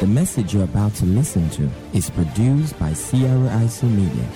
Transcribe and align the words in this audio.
The 0.00 0.08
message 0.08 0.54
you're 0.54 0.64
about 0.64 0.94
to 0.96 1.06
listen 1.06 1.48
to 1.50 1.70
is 1.94 2.10
produced 2.10 2.78
by 2.78 2.92
Sierra 2.92 3.46
IC 3.64 3.84
Media. 3.84 4.28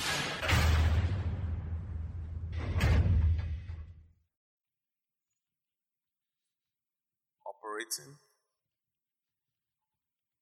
Operating 7.46 8.14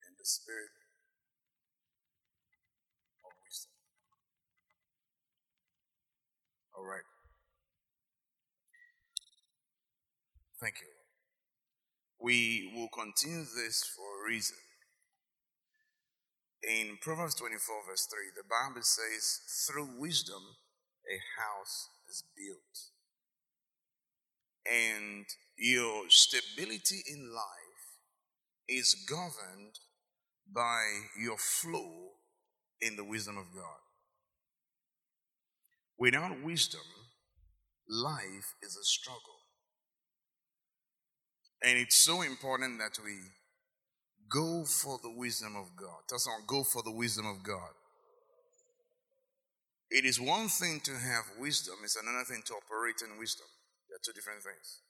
in 0.06 0.12
the 0.18 0.24
spirit 0.24 0.70
of 3.24 3.32
wisdom. 3.44 3.72
All 6.76 6.84
right. 6.84 7.06
Thank 10.60 10.76
you. 10.80 10.88
We 12.20 12.72
will 12.76 12.88
continue 12.88 13.44
this 13.44 13.84
for 13.96 14.24
a 14.24 14.30
reason. 14.30 14.56
In 16.62 16.98
Proverbs 17.00 17.34
24, 17.36 17.76
verse 17.88 18.06
3, 18.10 18.18
the 18.36 18.42
Bible 18.48 18.82
says, 18.82 19.40
Through 19.66 20.00
wisdom 20.00 20.42
a 21.06 21.18
house 21.40 21.88
is 22.08 22.24
built. 22.36 22.90
And 24.66 25.26
your 25.56 26.08
stability 26.08 27.02
in 27.12 27.32
life 27.32 27.76
is 28.68 28.94
governed 29.08 29.78
by 30.52 30.82
your 31.20 31.38
flow 31.38 32.12
in 32.80 32.96
the 32.96 33.04
wisdom 33.04 33.36
of 33.38 33.54
God. 33.54 33.80
Without 35.98 36.42
wisdom, 36.42 36.80
life 37.88 38.54
is 38.62 38.76
a 38.76 38.84
struggle. 38.84 39.20
And 41.62 41.78
it's 41.78 41.96
so 41.96 42.22
important 42.22 42.78
that 42.78 42.98
we 43.02 43.16
go 44.30 44.64
for 44.64 44.98
the 45.02 45.10
wisdom 45.10 45.56
of 45.56 45.76
God. 45.76 46.00
Tell 46.08 46.18
someone, 46.18 46.42
go 46.46 46.62
for 46.62 46.82
the 46.82 46.92
wisdom 46.92 47.26
of 47.26 47.42
God. 47.42 47.70
It 49.90 50.04
is 50.04 50.20
one 50.20 50.48
thing 50.48 50.80
to 50.80 50.92
have 50.92 51.24
wisdom, 51.38 51.76
it's 51.84 51.96
another 51.96 52.24
thing 52.24 52.42
to 52.46 52.54
operate 52.54 52.96
in 53.04 53.18
wisdom. 53.18 53.46
They're 53.88 53.98
two 54.04 54.12
different 54.12 54.42
things. 54.42 54.80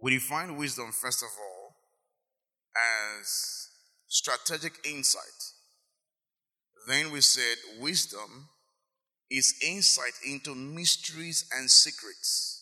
We 0.00 0.12
define 0.12 0.56
wisdom, 0.56 0.92
first 0.92 1.22
of 1.22 1.28
all, 1.38 1.74
as 3.20 3.68
strategic 4.06 4.74
insight. 4.86 5.22
Then 6.86 7.10
we 7.10 7.20
said 7.20 7.56
wisdom 7.80 8.48
is 9.30 9.54
insight 9.66 10.14
into 10.24 10.54
mysteries 10.54 11.44
and 11.52 11.70
secrets 11.70 12.60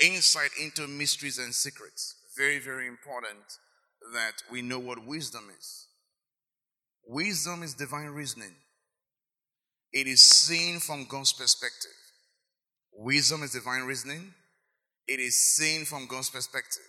insight 0.00 0.50
into 0.60 0.88
mysteries 0.88 1.38
and 1.38 1.54
secrets. 1.54 2.16
Very, 2.36 2.58
very 2.58 2.86
important 2.86 3.44
that 4.14 4.42
we 4.50 4.62
know 4.62 4.78
what 4.78 5.06
wisdom 5.06 5.44
is. 5.56 5.86
Wisdom 7.06 7.62
is 7.62 7.74
divine 7.74 8.08
reasoning, 8.08 8.54
it 9.92 10.06
is 10.06 10.22
seen 10.22 10.80
from 10.80 11.06
God's 11.08 11.32
perspective. 11.32 11.90
Wisdom 12.92 13.42
is 13.42 13.52
divine 13.52 13.82
reasoning, 13.82 14.34
it 15.06 15.20
is 15.20 15.36
seen 15.56 15.84
from 15.84 16.06
God's 16.06 16.30
perspective. 16.30 16.82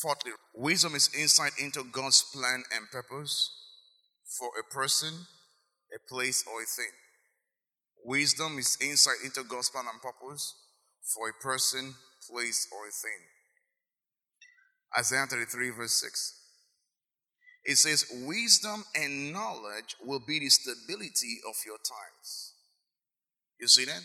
Fourthly, 0.00 0.32
wisdom 0.54 0.94
is 0.94 1.10
insight 1.16 1.52
into 1.60 1.84
God's 1.92 2.24
plan 2.34 2.64
and 2.74 2.90
purpose 2.90 3.50
for 4.38 4.48
a 4.58 4.74
person, 4.74 5.12
a 5.94 6.08
place, 6.08 6.44
or 6.50 6.62
a 6.62 6.66
thing. 6.66 6.90
Wisdom 8.04 8.58
is 8.58 8.76
insight 8.80 9.18
into 9.24 9.44
God's 9.44 9.70
plan 9.70 9.84
and 9.92 10.02
purpose 10.02 10.54
for 11.14 11.28
a 11.28 11.42
person, 11.42 11.94
place, 12.28 12.66
or 12.72 12.88
a 12.88 12.90
thing. 12.90 13.20
Isaiah 14.98 15.26
33, 15.26 15.70
verse 15.70 15.92
6. 16.00 16.38
It 17.64 17.76
says, 17.76 18.06
Wisdom 18.26 18.84
and 18.94 19.32
knowledge 19.32 19.96
will 20.04 20.20
be 20.20 20.40
the 20.40 20.48
stability 20.48 21.40
of 21.48 21.54
your 21.64 21.76
times. 21.78 22.54
You 23.60 23.68
see 23.68 23.84
that? 23.84 24.02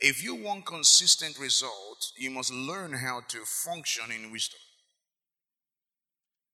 If 0.00 0.22
you 0.22 0.34
want 0.34 0.66
consistent 0.66 1.38
results, 1.38 2.12
you 2.16 2.30
must 2.30 2.52
learn 2.52 2.92
how 2.92 3.22
to 3.28 3.38
function 3.44 4.04
in 4.10 4.32
wisdom. 4.32 4.60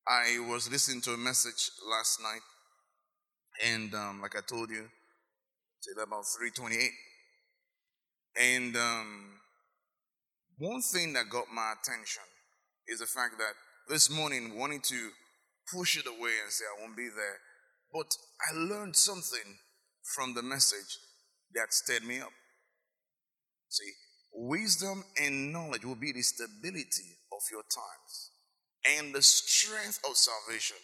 I 0.07 0.39
was 0.51 0.71
listening 0.71 1.03
to 1.03 1.13
a 1.13 1.19
message 1.19 1.71
last 1.89 2.21
night, 2.23 2.41
and 3.65 3.95
um, 3.95 4.21
like 4.23 4.37
I 4.37 4.41
told 4.47 4.71
you, 4.71 4.89
till 5.83 6.03
about 6.03 6.25
328. 6.39 6.91
And 8.41 8.77
um, 8.77 9.41
one 10.59 10.81
thing 10.81 11.13
that 11.13 11.29
got 11.29 11.45
my 11.53 11.75
attention 11.81 12.23
is 12.89 13.01
the 13.01 13.07
fact 13.07 13.37
that 13.39 13.53
this 13.89 14.11
morning 14.11 14.59
wanting 14.59 14.81
to 14.83 15.11
push 15.73 15.97
it 15.97 16.07
away 16.07 16.33
and 16.43 16.53
say 16.53 16.65
I 16.65 16.81
won't 16.81 16.97
be 16.97 17.09
there, 17.09 17.39
but 17.93 18.15
I 18.49 18.57
learned 18.57 18.97
something 18.97 19.59
from 20.03 20.35
the 20.35 20.43
message 20.43 20.99
that 21.55 21.73
stirred 21.73 22.05
me 22.05 22.21
up. 22.21 22.33
See, 23.69 23.91
wisdom 24.33 25.05
and 25.21 25.53
knowledge 25.53 25.85
will 25.85 25.95
be 25.95 26.13
the 26.13 26.23
stability 26.23 27.19
of 27.33 27.41
your 27.51 27.63
times 27.63 28.31
and 28.99 29.15
the 29.15 29.23
strength 29.23 30.01
of 30.09 30.17
salvation. 30.17 30.77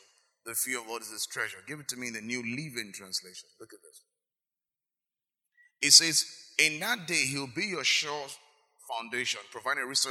The 0.46 0.54
fear 0.54 0.80
of 0.80 0.86
God 0.86 1.02
is 1.02 1.10
his 1.10 1.26
treasure. 1.26 1.58
Give 1.66 1.80
it 1.80 1.88
to 1.88 1.96
me 1.96 2.08
in 2.08 2.14
the 2.14 2.20
New 2.20 2.42
Living 2.42 2.92
Translation. 2.94 3.48
Look 3.58 3.70
at 3.72 3.80
this. 3.82 4.02
It 5.80 5.92
says, 5.92 6.24
In 6.58 6.80
that 6.80 7.06
day, 7.06 7.24
he'll 7.26 7.46
be 7.46 7.66
your 7.66 7.84
sure 7.84 8.26
foundation, 8.88 9.40
providing 9.50 9.84
a 9.84 9.86
rich, 9.86 10.06
uh, 10.06 10.10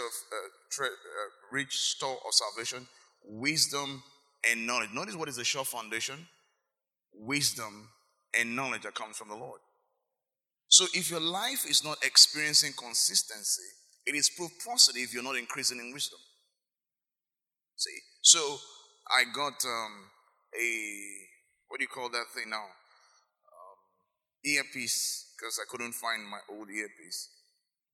tre- 0.71 0.87
uh, 0.87 1.29
rich 1.51 1.73
store 1.73 2.17
of 2.25 2.33
salvation, 2.33 2.87
wisdom, 3.23 4.03
and 4.49 4.65
knowledge. 4.65 4.89
Notice 4.93 5.15
what 5.15 5.29
is 5.29 5.35
the 5.35 5.43
sure 5.43 5.65
foundation? 5.65 6.27
Wisdom 7.13 7.89
and 8.37 8.55
knowledge 8.55 8.81
that 8.81 8.95
comes 8.95 9.17
from 9.17 9.29
the 9.29 9.35
Lord. 9.35 9.59
So 10.67 10.85
if 10.93 11.11
your 11.11 11.19
life 11.19 11.69
is 11.69 11.83
not 11.83 12.03
experiencing 12.03 12.73
consistency, 12.77 13.69
it 14.05 14.15
is 14.15 14.29
proof 14.29 14.51
positive 14.65 15.13
you're 15.13 15.23
not 15.23 15.37
increasing 15.37 15.79
in 15.79 15.93
wisdom. 15.93 16.19
See, 17.75 17.99
so 18.21 18.57
I 19.09 19.23
got 19.33 19.53
um, 19.65 20.09
a 20.59 20.69
what 21.67 21.79
do 21.79 21.83
you 21.83 21.93
call 21.93 22.09
that 22.09 22.25
thing 22.35 22.49
now? 22.49 22.63
Um, 22.63 23.77
earpiece 24.45 25.33
because 25.37 25.59
I 25.61 25.65
couldn't 25.69 25.93
find 25.93 26.23
my 26.27 26.39
old 26.49 26.69
earpiece. 26.69 27.29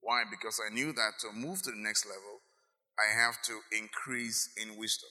Why? 0.01 0.23
Because 0.29 0.59
I 0.59 0.73
knew 0.73 0.91
that 0.93 1.19
to 1.21 1.31
move 1.33 1.61
to 1.63 1.71
the 1.71 1.77
next 1.77 2.05
level, 2.05 2.41
I 2.97 3.13
have 3.13 3.41
to 3.43 3.59
increase 3.77 4.49
in 4.57 4.77
wisdom. 4.77 5.09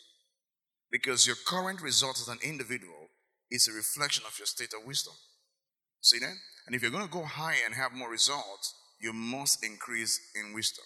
Because 0.91 1.27
your 1.27 1.37
current 1.47 1.83
result 1.83 2.19
as 2.21 2.29
an 2.29 2.39
individual 2.43 3.09
is 3.51 3.69
a 3.69 3.73
reflection 3.73 4.25
of 4.27 4.39
your 4.39 4.47
state 4.47 4.73
of 4.79 4.87
wisdom. 4.87 5.15
See 6.01 6.19
that? 6.19 6.35
And 6.67 6.75
if 6.75 6.83
you're 6.83 6.91
going 6.91 7.07
to 7.07 7.13
go 7.13 7.25
higher 7.25 7.65
and 7.65 7.75
have 7.75 7.93
more 7.93 8.11
results, 8.11 8.75
you 9.01 9.13
must 9.13 9.65
increase 9.65 10.21
in 10.35 10.55
wisdom. 10.55 10.85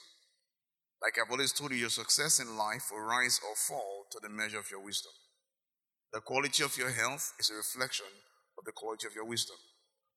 Like 1.02 1.18
I've 1.18 1.30
always 1.30 1.52
told 1.52 1.72
you, 1.72 1.78
your 1.78 1.90
success 1.90 2.38
in 2.38 2.56
life 2.56 2.90
will 2.90 3.00
rise 3.00 3.40
or 3.42 3.56
fall 3.56 4.06
to 4.12 4.20
the 4.22 4.28
measure 4.28 4.60
of 4.60 4.70
your 4.70 4.80
wisdom. 4.80 5.10
The 6.12 6.20
quality 6.20 6.62
of 6.62 6.76
your 6.76 6.90
health 6.90 7.32
is 7.40 7.50
a 7.50 7.54
reflection 7.54 8.06
of 8.58 8.64
the 8.64 8.72
quality 8.72 9.06
of 9.08 9.14
your 9.14 9.24
wisdom. 9.24 9.56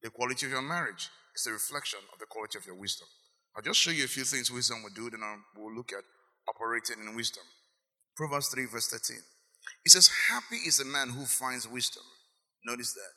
The 0.04 0.10
quality 0.12 0.46
of 0.46 0.52
your 0.52 0.62
marriage 0.62 1.10
is 1.36 1.48
a 1.48 1.52
reflection 1.52 2.00
of 2.14 2.20
the 2.20 2.26
quality 2.26 2.60
of 2.60 2.66
your 2.66 2.76
wisdom. 2.76 3.08
I'll 3.56 3.64
just 3.64 3.80
show 3.80 3.92
you 3.92 4.04
a 4.04 4.08
few 4.08 4.24
things 4.24 4.52
wisdom 4.52 4.84
will 4.84 4.90
do, 4.90 5.10
then 5.10 5.22
we'll 5.56 5.74
look 5.74 5.92
at 5.94 6.04
operating 6.50 7.06
in 7.06 7.16
wisdom. 7.16 7.44
Proverbs 8.16 8.50
3, 8.50 8.66
verse 8.66 8.88
13. 8.88 9.18
It 9.86 9.92
says, 9.92 10.10
Happy 10.30 10.58
is 10.58 10.78
the 10.78 10.86
man 10.86 11.10
who 11.10 11.26
finds 11.26 11.68
wisdom. 11.68 12.04
Notice 12.66 12.94
that. 12.94 13.12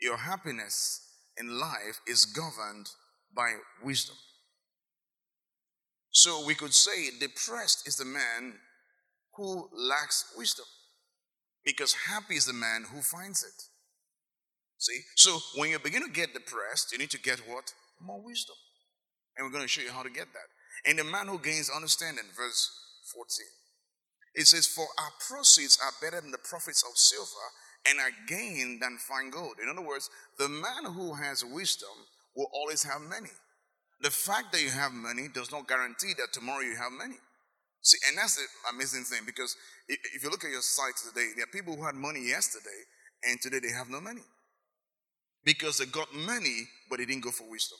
Your 0.00 0.16
happiness 0.16 1.00
in 1.38 1.58
life 1.58 2.00
is 2.06 2.24
governed 2.24 2.88
by 3.34 3.54
wisdom. 3.82 4.16
So 6.10 6.44
we 6.46 6.54
could 6.54 6.72
say, 6.72 7.10
depressed 7.20 7.86
is 7.86 7.96
the 7.96 8.04
man 8.04 8.54
who 9.34 9.68
lacks 9.72 10.32
wisdom. 10.36 10.64
Because 11.64 11.92
happy 12.08 12.36
is 12.36 12.46
the 12.46 12.52
man 12.52 12.84
who 12.90 13.02
finds 13.02 13.42
it. 13.42 13.62
See? 14.78 15.00
So 15.14 15.38
when 15.56 15.70
you 15.70 15.78
begin 15.78 16.02
to 16.02 16.10
get 16.10 16.32
depressed, 16.32 16.92
you 16.92 16.98
need 16.98 17.10
to 17.10 17.20
get 17.20 17.40
what? 17.40 17.72
More 18.00 18.22
wisdom. 18.22 18.56
And 19.36 19.46
we're 19.46 19.52
going 19.52 19.64
to 19.64 19.68
show 19.68 19.82
you 19.82 19.92
how 19.92 20.02
to 20.02 20.10
get 20.10 20.32
that. 20.32 20.88
And 20.88 20.98
the 20.98 21.04
man 21.04 21.28
who 21.28 21.38
gains 21.38 21.70
understanding, 21.70 22.24
verse 22.36 22.70
14. 23.12 23.46
It 24.34 24.46
says, 24.46 24.66
For 24.66 24.86
our 24.98 25.12
proceeds 25.28 25.78
are 25.82 25.92
better 26.00 26.20
than 26.20 26.30
the 26.30 26.38
profits 26.38 26.84
of 26.88 26.96
silver, 26.96 27.46
and 27.88 27.98
are 28.00 28.12
gain 28.28 28.78
than 28.80 28.98
fine 28.98 29.30
gold. 29.30 29.56
In 29.62 29.68
other 29.68 29.86
words, 29.86 30.10
the 30.38 30.48
man 30.48 30.92
who 30.92 31.14
has 31.14 31.44
wisdom 31.44 31.88
will 32.34 32.50
always 32.52 32.82
have 32.82 33.00
many. 33.00 33.30
The 34.00 34.10
fact 34.10 34.52
that 34.52 34.62
you 34.62 34.70
have 34.70 34.92
money 34.92 35.28
does 35.32 35.50
not 35.50 35.68
guarantee 35.68 36.12
that 36.18 36.32
tomorrow 36.32 36.60
you 36.60 36.76
have 36.76 36.92
many. 36.92 37.16
See, 37.80 37.98
and 38.08 38.18
that's 38.18 38.36
the 38.36 38.44
amazing 38.74 39.04
thing 39.04 39.22
because 39.24 39.56
if 39.88 40.22
you 40.22 40.28
look 40.28 40.44
at 40.44 40.50
your 40.50 40.60
site 40.60 40.96
today, 41.08 41.30
there 41.36 41.44
are 41.44 41.52
people 41.52 41.76
who 41.76 41.84
had 41.84 41.94
money 41.94 42.20
yesterday 42.26 42.82
and 43.22 43.40
today 43.40 43.60
they 43.60 43.72
have 43.72 43.88
no 43.88 44.00
money 44.00 44.26
because 45.44 45.78
they 45.78 45.86
got 45.86 46.12
money, 46.12 46.68
but 46.90 46.98
they 46.98 47.06
didn't 47.06 47.22
go 47.22 47.30
for 47.30 47.48
wisdom. 47.48 47.78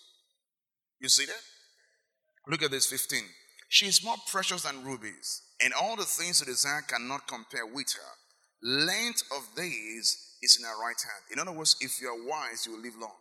You 1.00 1.08
see 1.08 1.26
that? 1.26 1.42
Look 2.48 2.62
at 2.62 2.70
this 2.70 2.86
15. 2.86 3.20
She 3.68 3.86
is 3.86 4.04
more 4.04 4.16
precious 4.30 4.62
than 4.62 4.84
rubies, 4.84 5.42
and 5.62 5.72
all 5.74 5.96
the 5.96 6.04
things 6.04 6.40
you 6.40 6.46
desire 6.46 6.82
cannot 6.82 7.26
compare 7.26 7.66
with 7.66 7.92
her. 7.94 8.12
Length 8.62 9.22
of 9.36 9.42
days 9.56 10.36
is 10.42 10.56
in 10.58 10.64
her 10.64 10.80
right 10.80 10.96
hand. 11.02 11.24
In 11.32 11.38
other 11.40 11.56
words, 11.56 11.76
if 11.80 12.00
you 12.00 12.08
are 12.08 12.28
wise, 12.28 12.64
you 12.64 12.72
will 12.72 12.82
live 12.82 12.96
long. 13.00 13.18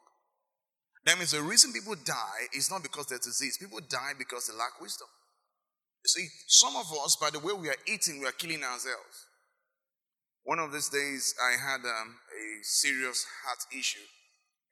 That 1.06 1.18
means 1.18 1.32
the 1.32 1.42
reason 1.42 1.74
people 1.74 1.96
die 2.04 2.50
is 2.54 2.72
not 2.72 2.82
because 2.82 3.08
they're 3.08 3.20
disease. 3.20 3.58
People 3.58 3.80
die 3.90 4.14
because 4.18 4.48
they 4.48 4.58
lack 4.58 4.82
wisdom. 4.82 5.08
You 6.04 6.10
see, 6.10 6.28
some 6.48 6.76
of 6.76 6.86
us, 7.04 7.16
by 7.16 7.30
the 7.30 7.40
way 7.40 7.54
we 7.54 7.70
are 7.70 7.82
eating, 7.88 8.20
we 8.20 8.28
are 8.28 8.38
killing 8.38 8.64
ourselves. 8.64 9.26
One 10.44 10.60
of 10.60 10.72
these 10.72 10.90
days, 10.90 11.34
I 11.42 11.58
had 11.58 11.82
um, 11.82 12.18
a 12.30 12.62
serious 12.62 13.26
heart 13.44 13.58
issue, 13.74 14.06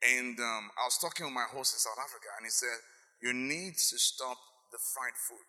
and 0.02 0.38
um, 0.38 0.70
I 0.78 0.86
was 0.86 0.98
talking 1.02 1.26
with 1.26 1.34
my 1.34 1.46
host 1.50 1.74
in 1.74 1.82
South 1.82 1.98
Africa, 1.98 2.30
and 2.38 2.46
he 2.46 2.50
said, 2.50 2.78
You 3.24 3.32
need 3.32 3.72
to 3.72 3.96
stop 3.98 4.36
the 4.70 4.78
fried 4.92 5.16
food. 5.16 5.48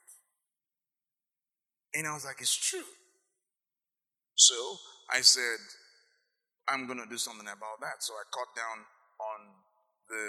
And 1.93 2.07
I 2.07 2.13
was 2.13 2.23
like, 2.23 2.39
It's 2.39 2.55
true. 2.55 2.87
So 4.35 4.55
I 5.11 5.19
said, 5.19 5.59
I'm 6.67 6.87
going 6.87 6.99
to 6.99 7.09
do 7.09 7.17
something 7.17 7.47
about 7.47 7.79
that. 7.81 7.99
So 7.99 8.13
I 8.13 8.23
cut 8.31 8.47
down 8.55 8.79
on 9.19 9.39
the, 10.09 10.23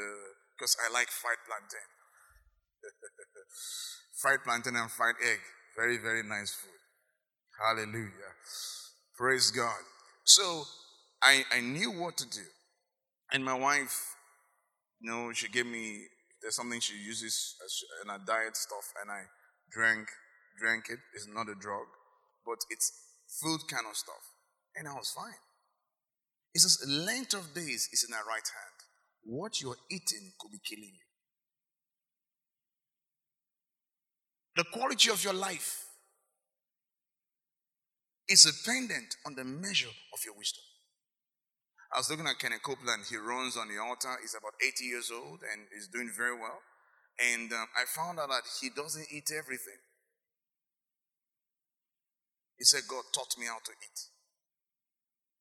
because 0.56 0.76
I 0.82 0.92
like 0.92 1.08
fried 1.08 1.38
plantain. 1.46 1.88
fried 4.20 4.44
plantain 4.44 4.76
and 4.76 4.90
fried 4.90 5.16
egg. 5.24 5.40
Very, 5.76 5.98
very 5.98 6.22
nice 6.22 6.52
food. 6.52 6.80
Hallelujah. 7.58 8.32
Praise 9.16 9.50
God. 9.50 9.80
So 10.24 10.64
I, 11.22 11.44
I 11.52 11.60
knew 11.60 11.90
what 11.90 12.16
to 12.18 12.28
do. 12.28 12.44
And 13.32 13.44
my 13.44 13.54
wife, 13.54 14.14
you 15.00 15.10
know, 15.10 15.32
she 15.32 15.48
gave 15.48 15.66
me, 15.66 16.02
there's 16.46 16.54
something 16.54 16.78
she 16.78 16.94
uses 16.94 17.56
in 18.04 18.08
her 18.08 18.20
diet 18.24 18.56
stuff, 18.56 18.92
and 19.02 19.10
I 19.10 19.22
drank, 19.68 20.06
drank 20.60 20.84
it. 20.88 21.00
It's 21.12 21.26
not 21.26 21.48
a 21.48 21.56
drug, 21.56 21.88
but 22.46 22.58
it's 22.70 22.92
food 23.42 23.62
kind 23.68 23.84
of 23.90 23.96
stuff. 23.96 24.22
And 24.76 24.86
I 24.86 24.92
was 24.92 25.10
fine. 25.10 25.34
It 26.54 26.60
says, 26.60 26.86
length 26.88 27.34
of 27.34 27.52
days 27.52 27.88
is 27.92 28.06
in 28.08 28.14
our 28.14 28.24
right 28.24 28.46
hand. 28.46 28.76
What 29.24 29.60
you're 29.60 29.74
eating 29.90 30.34
could 30.38 30.52
be 30.52 30.60
killing 30.64 30.92
you. 30.94 31.06
The 34.54 34.64
quality 34.72 35.10
of 35.10 35.24
your 35.24 35.34
life 35.34 35.84
is 38.28 38.44
dependent 38.44 39.16
on 39.26 39.34
the 39.34 39.42
measure 39.42 39.90
of 40.14 40.20
your 40.24 40.34
wisdom. 40.38 40.62
I 41.92 41.98
was 41.98 42.10
looking 42.10 42.26
at 42.26 42.38
Kenneth 42.38 42.62
Copeland. 42.62 43.04
He 43.08 43.16
runs 43.16 43.56
on 43.56 43.68
the 43.68 43.78
altar. 43.80 44.10
He's 44.20 44.34
about 44.34 44.54
80 44.60 44.84
years 44.84 45.10
old 45.10 45.40
and 45.40 45.62
is 45.76 45.88
doing 45.88 46.10
very 46.16 46.34
well. 46.34 46.60
And 47.18 47.52
um, 47.52 47.66
I 47.76 47.84
found 47.86 48.18
out 48.18 48.28
that 48.28 48.42
he 48.60 48.68
doesn't 48.70 49.06
eat 49.10 49.30
everything. 49.32 49.80
He 52.58 52.64
said, 52.64 52.82
God 52.88 53.04
taught 53.14 53.38
me 53.38 53.46
how 53.46 53.58
to 53.64 53.72
eat. 53.72 54.00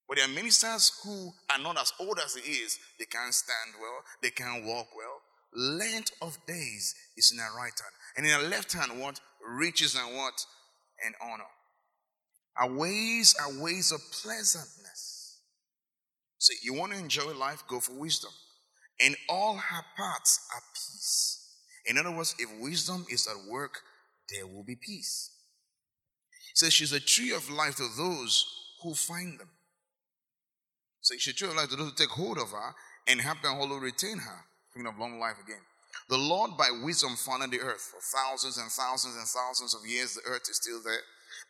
But 0.07 0.17
there 0.17 0.25
are 0.25 0.33
ministers 0.33 0.91
who 1.03 1.31
are 1.49 1.61
not 1.61 1.79
as 1.79 1.91
old 1.99 2.19
as 2.23 2.35
he 2.35 2.51
is. 2.51 2.77
They 2.99 3.05
can't 3.05 3.33
stand 3.33 3.75
well. 3.81 4.03
They 4.21 4.29
can't 4.29 4.65
walk 4.65 4.87
well. 4.95 5.21
Length 5.55 6.11
of 6.21 6.37
days 6.45 6.93
is 7.17 7.31
in 7.31 7.37
their 7.37 7.51
right 7.57 7.73
hand. 7.73 7.95
And 8.17 8.25
in 8.25 8.31
their 8.31 8.49
left 8.49 8.73
hand, 8.73 8.99
what? 8.99 9.19
Riches 9.47 9.95
and 9.95 10.15
what? 10.15 10.33
And 11.03 11.15
honor. 11.21 11.43
Our 12.57 12.77
ways 12.77 13.35
are 13.41 13.61
ways 13.63 13.91
of 13.91 13.99
pleasantness. 14.11 15.04
So 16.45 16.53
you 16.61 16.75
want 16.75 16.93
to 16.93 16.99
enjoy 16.99 17.33
life, 17.33 17.63
go 17.67 17.79
for 17.79 17.93
wisdom. 17.93 18.29
In 18.99 19.15
all 19.27 19.55
her 19.55 19.83
parts 19.97 20.47
are 20.53 20.61
peace. 20.75 21.43
In 21.87 21.97
other 21.97 22.15
words, 22.15 22.35
if 22.37 22.47
wisdom 22.61 23.03
is 23.09 23.27
at 23.27 23.51
work, 23.51 23.79
there 24.31 24.45
will 24.45 24.61
be 24.63 24.75
peace. 24.75 25.31
So 26.53 26.69
she's 26.69 26.93
a 26.93 26.99
tree 26.99 27.31
of 27.31 27.49
life 27.49 27.77
to 27.77 27.87
those 27.97 28.45
who 28.83 28.93
find 28.93 29.39
them. 29.39 29.49
So 31.01 31.15
she's 31.17 31.33
a 31.33 31.35
tree 31.35 31.47
of 31.47 31.55
life 31.55 31.69
to 31.69 31.77
those 31.77 31.89
who 31.89 31.95
take 31.95 32.09
hold 32.09 32.37
of 32.37 32.51
her 32.51 32.75
and 33.07 33.19
help 33.19 33.39
and 33.43 33.57
hold 33.57 33.81
retain 33.81 34.19
her. 34.19 34.45
Thinking 34.71 34.93
of 34.93 34.99
long 34.99 35.19
life 35.19 35.37
again. 35.43 35.63
The 36.09 36.17
Lord 36.17 36.51
by 36.59 36.69
wisdom 36.83 37.15
founded 37.15 37.49
the 37.49 37.61
earth. 37.61 37.91
For 37.91 38.17
thousands 38.19 38.59
and 38.59 38.69
thousands 38.69 39.15
and 39.15 39.25
thousands 39.25 39.73
of 39.73 39.89
years, 39.89 40.13
the 40.13 40.21
earth 40.29 40.43
is 40.47 40.57
still 40.57 40.83
there. 40.83 41.01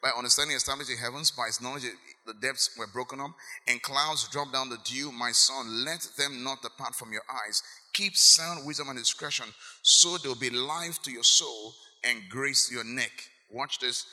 By 0.01 0.09
understanding 0.15 0.55
established 0.55 0.89
the 0.89 0.97
heavens, 0.97 1.31
by 1.31 1.47
his 1.47 1.61
knowledge 1.61 1.83
the 2.25 2.33
depths 2.33 2.75
were 2.77 2.87
broken 2.87 3.19
up, 3.19 3.31
and 3.67 3.81
clouds 3.81 4.27
dropped 4.29 4.53
down 4.53 4.69
the 4.69 4.79
dew. 4.83 5.11
My 5.11 5.31
son, 5.31 5.85
let 5.85 6.07
them 6.17 6.43
not 6.43 6.61
depart 6.61 6.95
from 6.95 7.11
your 7.11 7.23
eyes. 7.29 7.61
Keep 7.93 8.15
sound 8.15 8.65
wisdom 8.65 8.89
and 8.89 8.97
discretion, 8.97 9.47
so 9.81 10.17
there 10.17 10.29
will 10.31 10.39
be 10.39 10.49
life 10.49 11.01
to 11.03 11.11
your 11.11 11.23
soul 11.23 11.73
and 12.03 12.29
grace 12.29 12.71
your 12.71 12.83
neck. 12.83 13.11
Watch 13.51 13.79
this. 13.79 14.05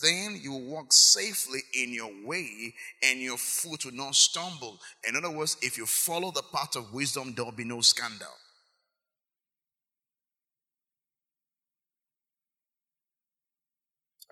Then 0.00 0.38
you 0.40 0.52
will 0.52 0.64
walk 0.64 0.92
safely 0.92 1.60
in 1.74 1.92
your 1.92 2.10
way, 2.24 2.72
and 3.02 3.20
your 3.20 3.36
foot 3.36 3.84
will 3.84 3.92
not 3.92 4.14
stumble. 4.14 4.78
In 5.06 5.16
other 5.16 5.30
words, 5.30 5.56
if 5.60 5.76
you 5.76 5.86
follow 5.86 6.30
the 6.30 6.44
path 6.52 6.76
of 6.76 6.92
wisdom, 6.92 7.34
there 7.34 7.44
will 7.44 7.52
be 7.52 7.64
no 7.64 7.80
scandal. 7.80 8.28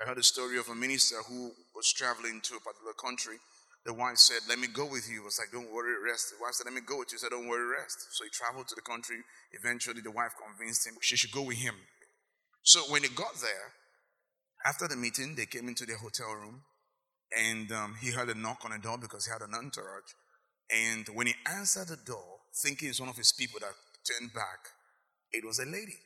I 0.00 0.08
heard 0.08 0.18
a 0.18 0.22
story 0.22 0.58
of 0.58 0.68
a 0.68 0.74
minister 0.74 1.16
who 1.28 1.52
was 1.74 1.92
traveling 1.92 2.40
to 2.42 2.56
a 2.56 2.60
particular 2.60 2.94
country. 2.94 3.36
The 3.86 3.94
wife 3.94 4.16
said, 4.16 4.40
Let 4.48 4.58
me 4.58 4.66
go 4.66 4.86
with 4.86 5.08
you. 5.08 5.20
He 5.20 5.24
was 5.24 5.38
like, 5.38 5.52
Don't 5.52 5.72
worry, 5.72 5.94
rest. 6.02 6.30
The 6.30 6.42
wife 6.42 6.54
said, 6.54 6.66
Let 6.66 6.74
me 6.74 6.80
go 6.80 6.98
with 6.98 7.12
you. 7.12 7.16
He 7.16 7.20
said, 7.20 7.30
Don't 7.30 7.46
worry, 7.46 7.66
rest. 7.66 8.08
So 8.10 8.24
he 8.24 8.30
traveled 8.30 8.68
to 8.68 8.74
the 8.74 8.82
country. 8.82 9.18
Eventually, 9.52 10.00
the 10.00 10.10
wife 10.10 10.32
convinced 10.34 10.86
him 10.86 10.94
she 11.00 11.16
should 11.16 11.32
go 11.32 11.42
with 11.42 11.58
him. 11.58 11.74
So 12.62 12.80
when 12.88 13.02
he 13.02 13.08
got 13.10 13.34
there, 13.40 13.72
after 14.66 14.88
the 14.88 14.96
meeting, 14.96 15.34
they 15.36 15.46
came 15.46 15.68
into 15.68 15.84
the 15.84 15.94
hotel 15.94 16.32
room 16.32 16.62
and 17.36 17.70
um, 17.72 17.94
he 18.00 18.10
heard 18.10 18.30
a 18.30 18.34
knock 18.34 18.64
on 18.64 18.70
the 18.70 18.78
door 18.78 18.96
because 18.98 19.26
he 19.26 19.32
had 19.32 19.42
an 19.42 19.54
entourage. 19.54 20.14
And 20.74 21.06
when 21.14 21.26
he 21.26 21.34
answered 21.46 21.88
the 21.88 21.98
door, 22.04 22.38
thinking 22.54 22.88
it's 22.88 23.00
one 23.00 23.10
of 23.10 23.16
his 23.16 23.32
people 23.32 23.60
that 23.60 23.74
turned 24.08 24.32
back, 24.32 24.72
it 25.32 25.44
was 25.44 25.58
a 25.58 25.66
lady. 25.66 25.98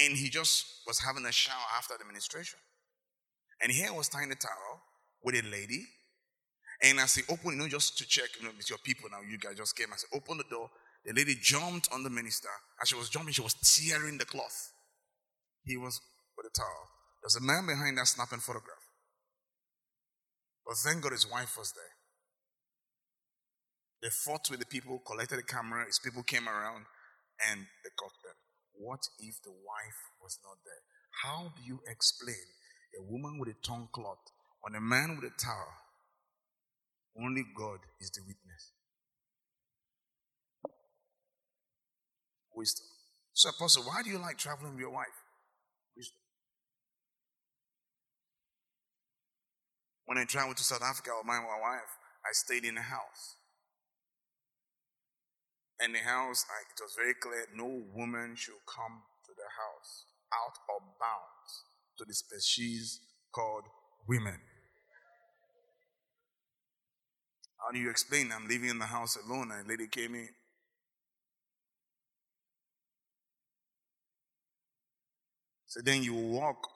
And 0.00 0.16
he 0.16 0.30
just 0.30 0.64
was 0.86 1.00
having 1.00 1.26
a 1.26 1.32
shower 1.32 1.66
after 1.76 1.94
the 1.98 2.04
ministration. 2.04 2.58
And 3.60 3.70
here 3.70 3.92
was 3.92 4.08
tying 4.08 4.30
the 4.30 4.36
towel 4.36 4.82
with 5.22 5.34
a 5.34 5.42
lady. 5.48 5.86
And 6.82 6.98
as 6.98 7.14
he 7.14 7.22
opened, 7.28 7.54
you 7.54 7.58
know, 7.58 7.68
just 7.68 7.98
to 7.98 8.06
check, 8.06 8.30
you 8.40 8.46
know, 8.46 8.52
it's 8.58 8.70
your 8.70 8.78
people 8.84 9.08
now, 9.10 9.20
you 9.28 9.38
guys 9.38 9.56
just 9.56 9.76
came. 9.76 9.92
I 9.92 9.96
said, 9.96 10.16
open 10.16 10.38
the 10.38 10.44
door. 10.50 10.70
The 11.04 11.12
lady 11.12 11.36
jumped 11.40 11.88
on 11.92 12.02
the 12.02 12.10
minister. 12.10 12.48
As 12.80 12.88
she 12.88 12.96
was 12.96 13.08
jumping, 13.08 13.34
she 13.34 13.42
was 13.42 13.54
tearing 13.54 14.18
the 14.18 14.24
cloth. 14.24 14.72
He 15.64 15.76
was 15.76 16.00
with 16.36 16.46
a 16.46 16.50
towel. 16.50 16.88
There's 17.22 17.36
a 17.36 17.40
man 17.40 17.66
behind 17.66 17.98
that 17.98 18.08
snapping 18.08 18.40
photograph. 18.40 18.82
But 20.66 20.76
thank 20.76 21.02
God 21.02 21.12
his 21.12 21.30
wife 21.30 21.56
was 21.58 21.72
there. 21.72 21.94
They 24.02 24.10
fought 24.10 24.50
with 24.50 24.58
the 24.58 24.66
people, 24.66 25.00
collected 25.06 25.38
the 25.38 25.44
camera, 25.44 25.86
his 25.86 26.00
people 26.02 26.24
came 26.24 26.48
around, 26.48 26.86
and 27.48 27.60
they 27.60 27.90
caught 27.96 28.18
them. 28.24 28.34
What 28.82 29.06
if 29.20 29.40
the 29.44 29.52
wife 29.52 30.00
was 30.20 30.40
not 30.42 30.58
there? 30.66 30.82
How 31.22 31.52
do 31.54 31.62
you 31.62 31.78
explain 31.86 32.50
a 32.98 33.02
woman 33.02 33.38
with 33.38 33.48
a 33.48 33.54
tongue 33.64 33.88
cloth 33.92 34.18
on 34.66 34.74
a 34.74 34.80
man 34.80 35.14
with 35.14 35.30
a 35.30 35.34
towel? 35.38 35.70
Only 37.16 37.44
God 37.56 37.78
is 38.00 38.10
the 38.10 38.22
witness. 38.22 38.72
Wisdom. 42.56 42.86
So, 43.34 43.50
Apostle, 43.50 43.84
why 43.84 44.02
do 44.02 44.10
you 44.10 44.18
like 44.18 44.36
traveling 44.36 44.72
with 44.72 44.80
your 44.80 44.90
wife? 44.90 45.14
Wisdom. 45.96 46.18
When 50.06 50.18
I 50.18 50.24
traveled 50.24 50.56
to 50.56 50.64
South 50.64 50.82
Africa 50.82 51.10
with 51.16 51.26
my 51.26 51.38
wife, 51.38 51.92
I 52.26 52.32
stayed 52.32 52.64
in 52.64 52.76
a 52.76 52.82
house. 52.82 53.36
And 55.82 55.94
the 55.94 55.98
house, 55.98 56.44
it 56.44 56.80
was 56.80 56.94
very 56.96 57.14
clear 57.14 57.46
no 57.56 57.82
woman 57.92 58.34
should 58.36 58.54
come 58.66 59.02
to 59.26 59.32
the 59.36 59.48
house 59.50 60.04
out 60.32 60.56
of 60.76 60.82
bounds 61.00 61.64
to 61.98 62.04
the 62.04 62.14
species 62.14 63.00
called 63.32 63.64
women. 64.08 64.38
How 67.58 67.72
do 67.72 67.78
you 67.78 67.90
explain? 67.90 68.30
I'm 68.32 68.48
living 68.48 68.70
in 68.70 68.78
the 68.78 68.86
house 68.86 69.16
alone 69.16 69.50
and 69.52 69.66
a 69.66 69.68
lady 69.68 69.88
came 69.88 70.14
in. 70.14 70.28
So 75.66 75.80
then 75.82 76.02
you 76.02 76.12
will 76.12 76.28
walk 76.28 76.68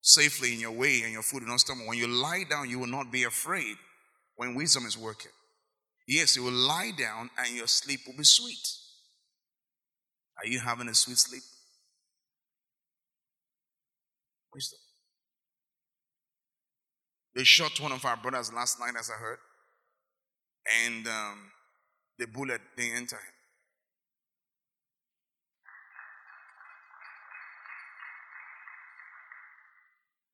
safely 0.00 0.54
in 0.54 0.60
your 0.60 0.70
way 0.72 1.02
and 1.02 1.12
your 1.12 1.22
foot 1.22 1.42
will 1.42 1.50
not 1.50 1.60
stumble. 1.60 1.86
When 1.86 1.98
you 1.98 2.06
lie 2.06 2.44
down, 2.48 2.70
you 2.70 2.78
will 2.78 2.86
not 2.86 3.10
be 3.10 3.24
afraid 3.24 3.76
when 4.36 4.54
wisdom 4.54 4.86
is 4.86 4.96
working. 4.96 5.32
Yes, 6.08 6.36
you 6.36 6.42
will 6.42 6.52
lie 6.52 6.90
down 6.96 7.28
and 7.36 7.54
your 7.54 7.66
sleep 7.66 8.00
will 8.06 8.16
be 8.16 8.24
sweet. 8.24 8.66
Are 10.38 10.46
you 10.46 10.58
having 10.58 10.88
a 10.88 10.94
sweet 10.94 11.18
sleep? 11.18 11.42
Wisdom. 14.54 14.78
They 17.36 17.44
shot 17.44 17.78
one 17.78 17.92
of 17.92 18.06
our 18.06 18.16
brothers 18.16 18.50
last 18.50 18.80
night, 18.80 18.94
as 18.98 19.10
I 19.10 19.20
heard, 19.20 19.38
and 20.86 21.06
um, 21.06 21.52
the 22.18 22.26
bullet 22.26 22.62
didn't 22.74 22.96
enter 22.96 23.16
him. 23.16 23.34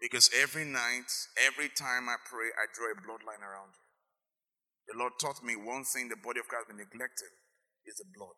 Because 0.01 0.31
every 0.41 0.65
night, 0.65 1.11
every 1.45 1.69
time 1.69 2.09
I 2.09 2.17
pray, 2.31 2.47
I 2.57 2.67
draw 2.73 2.93
a 2.93 2.95
bloodline 2.95 3.43
around 3.43 3.73
you. 3.75 3.84
The 4.89 4.99
Lord 4.99 5.13
taught 5.21 5.43
me 5.43 5.57
one 5.57 5.85
thing 5.85 6.09
the 6.09 6.17
body 6.17 6.41
of 6.41 6.49
Christ 6.49 6.67
has 6.69 6.77
been 6.77 6.85
neglected 6.85 7.33
is 7.87 7.97
the 7.97 8.05
blood. 8.17 8.37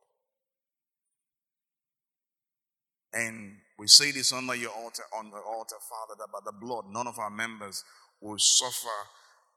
And 3.12 3.56
we 3.78 3.86
say 3.86 4.12
this 4.12 4.32
under 4.32 4.54
your 4.54 4.70
altar, 4.70 5.02
on 5.16 5.30
the 5.30 5.38
altar, 5.38 5.76
Father, 5.88 6.14
that 6.18 6.28
by 6.32 6.40
the 6.44 6.52
blood, 6.52 6.84
none 6.90 7.06
of 7.06 7.18
our 7.18 7.30
members 7.30 7.82
will 8.20 8.38
suffer 8.38 8.88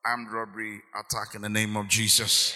armed 0.05 0.31
robbery 0.31 0.81
attack 0.97 1.35
in 1.35 1.41
the 1.41 1.49
name 1.49 1.75
of 1.75 1.87
Jesus. 1.87 2.55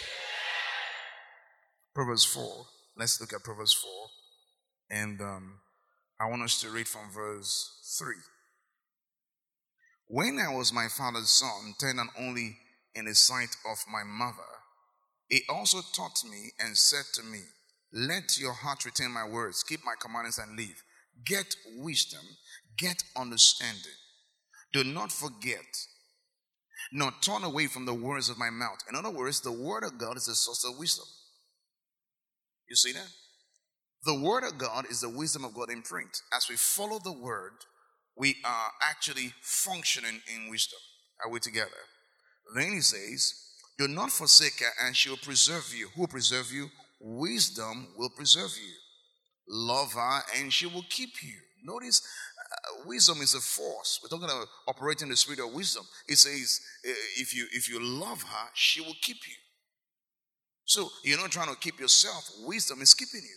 Proverbs 1.94 2.24
4. 2.26 2.66
Let's 2.98 3.20
look 3.20 3.34
at 3.34 3.44
Proverbs 3.44 3.74
4. 3.74 3.92
And 4.92 5.22
um, 5.22 5.60
I 6.20 6.30
want 6.30 6.44
us 6.44 6.62
to 6.62 6.70
read 6.70 6.88
from 6.88 7.12
verse 7.14 7.98
3. 8.00 8.16
When 10.08 10.40
I 10.40 10.54
was 10.56 10.72
my 10.72 10.88
father's 10.88 11.30
son, 11.30 11.74
ten 11.80 11.98
and 12.00 12.10
only 12.20 12.58
in 12.96 13.06
the 13.06 13.16
sight 13.16 13.56
of 13.70 13.78
my 13.92 14.04
mother, 14.04 14.50
he 15.30 15.42
also 15.50 15.80
taught 15.94 16.24
me 16.30 16.52
and 16.60 16.78
said 16.78 17.06
to 17.16 17.24
me, 17.24 17.40
Let 17.92 18.38
your 18.40 18.54
heart 18.54 18.86
retain 18.86 19.12
my 19.12 19.28
words, 19.28 19.64
keep 19.64 19.80
my 19.86 19.96
commandments 20.00 20.38
and 20.38 20.56
live. 20.58 20.84
Get 21.26 21.56
wisdom, 21.78 22.22
get 22.78 23.04
understanding. 23.16 23.98
Do 24.74 24.84
not 24.84 25.12
forget, 25.12 25.66
nor 26.92 27.12
turn 27.22 27.44
away 27.44 27.68
from 27.68 27.86
the 27.86 27.94
words 27.94 28.30
of 28.30 28.38
my 28.40 28.50
mouth. 28.50 28.80
In 28.90 28.96
other 28.96 29.12
words, 29.12 29.42
the 29.42 29.52
word 29.52 29.84
of 29.84 29.98
God 29.98 30.18
is 30.18 30.26
the 30.26 30.36
source 30.36 30.66
of 30.66 30.78
wisdom. 30.80 31.06
You 32.70 32.76
see 32.76 32.92
that? 32.94 33.10
The 34.06 34.20
word 34.20 34.44
of 34.44 34.58
God 34.58 34.86
is 34.90 35.02
the 35.02 35.10
wisdom 35.10 35.46
of 35.46 35.54
God 35.54 35.70
in 35.70 35.82
print. 35.82 36.22
As 36.36 36.50
we 36.50 36.56
follow 36.56 37.00
the 37.00 37.14
word, 37.14 37.54
we 38.18 38.36
are 38.44 38.72
actually 38.82 39.34
functioning 39.42 40.22
in 40.34 40.50
wisdom. 40.50 40.80
Are 41.24 41.32
we 41.32 41.40
together? 41.40 41.70
Then 42.54 42.74
he 42.74 42.82
says, 42.82 43.34
Do 43.78 43.88
not 43.88 44.12
forsake 44.12 44.60
her, 44.60 44.86
and 44.86 44.96
she 44.96 45.10
will 45.10 45.18
preserve 45.18 45.74
you. 45.76 45.88
Who 45.96 46.02
will 46.02 46.08
preserve 46.08 46.52
you? 46.52 46.70
Wisdom 47.00 47.88
will 47.98 48.10
preserve 48.10 48.52
you. 48.58 48.74
Love 49.48 49.94
her, 49.94 50.20
and 50.38 50.54
she 50.54 50.68
will 50.68 50.86
keep 50.90 51.22
you. 51.22 51.36
Notice, 51.66 52.02
uh, 52.40 52.84
wisdom 52.86 53.22
is 53.22 53.34
a 53.34 53.40
force. 53.40 54.00
We're 54.02 54.10
talking 54.10 54.26
about 54.26 54.48
operating 54.68 55.10
the 55.10 55.16
spirit 55.16 55.40
of 55.40 55.54
wisdom. 55.54 55.84
It 56.08 56.18
says, 56.18 56.62
uh, 56.86 56.92
if 57.18 57.34
you 57.34 57.46
if 57.52 57.70
you 57.70 57.82
love 57.82 58.22
her, 58.22 58.50
she 58.54 58.82
will 58.82 58.96
keep 59.02 59.18
you. 59.28 59.36
So 60.66 60.90
you're 61.04 61.20
not 61.20 61.32
trying 61.32 61.54
to 61.54 61.60
keep 61.60 61.80
yourself. 61.80 62.30
Wisdom 62.46 62.82
is 62.82 62.94
keeping 62.94 63.22
you. 63.22 63.36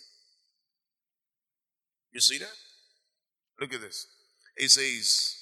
You 2.12 2.20
see 2.20 2.38
that? 2.38 2.52
Look 3.60 3.74
at 3.74 3.80
this. 3.80 4.06
It 4.56 4.70
says, 4.70 5.34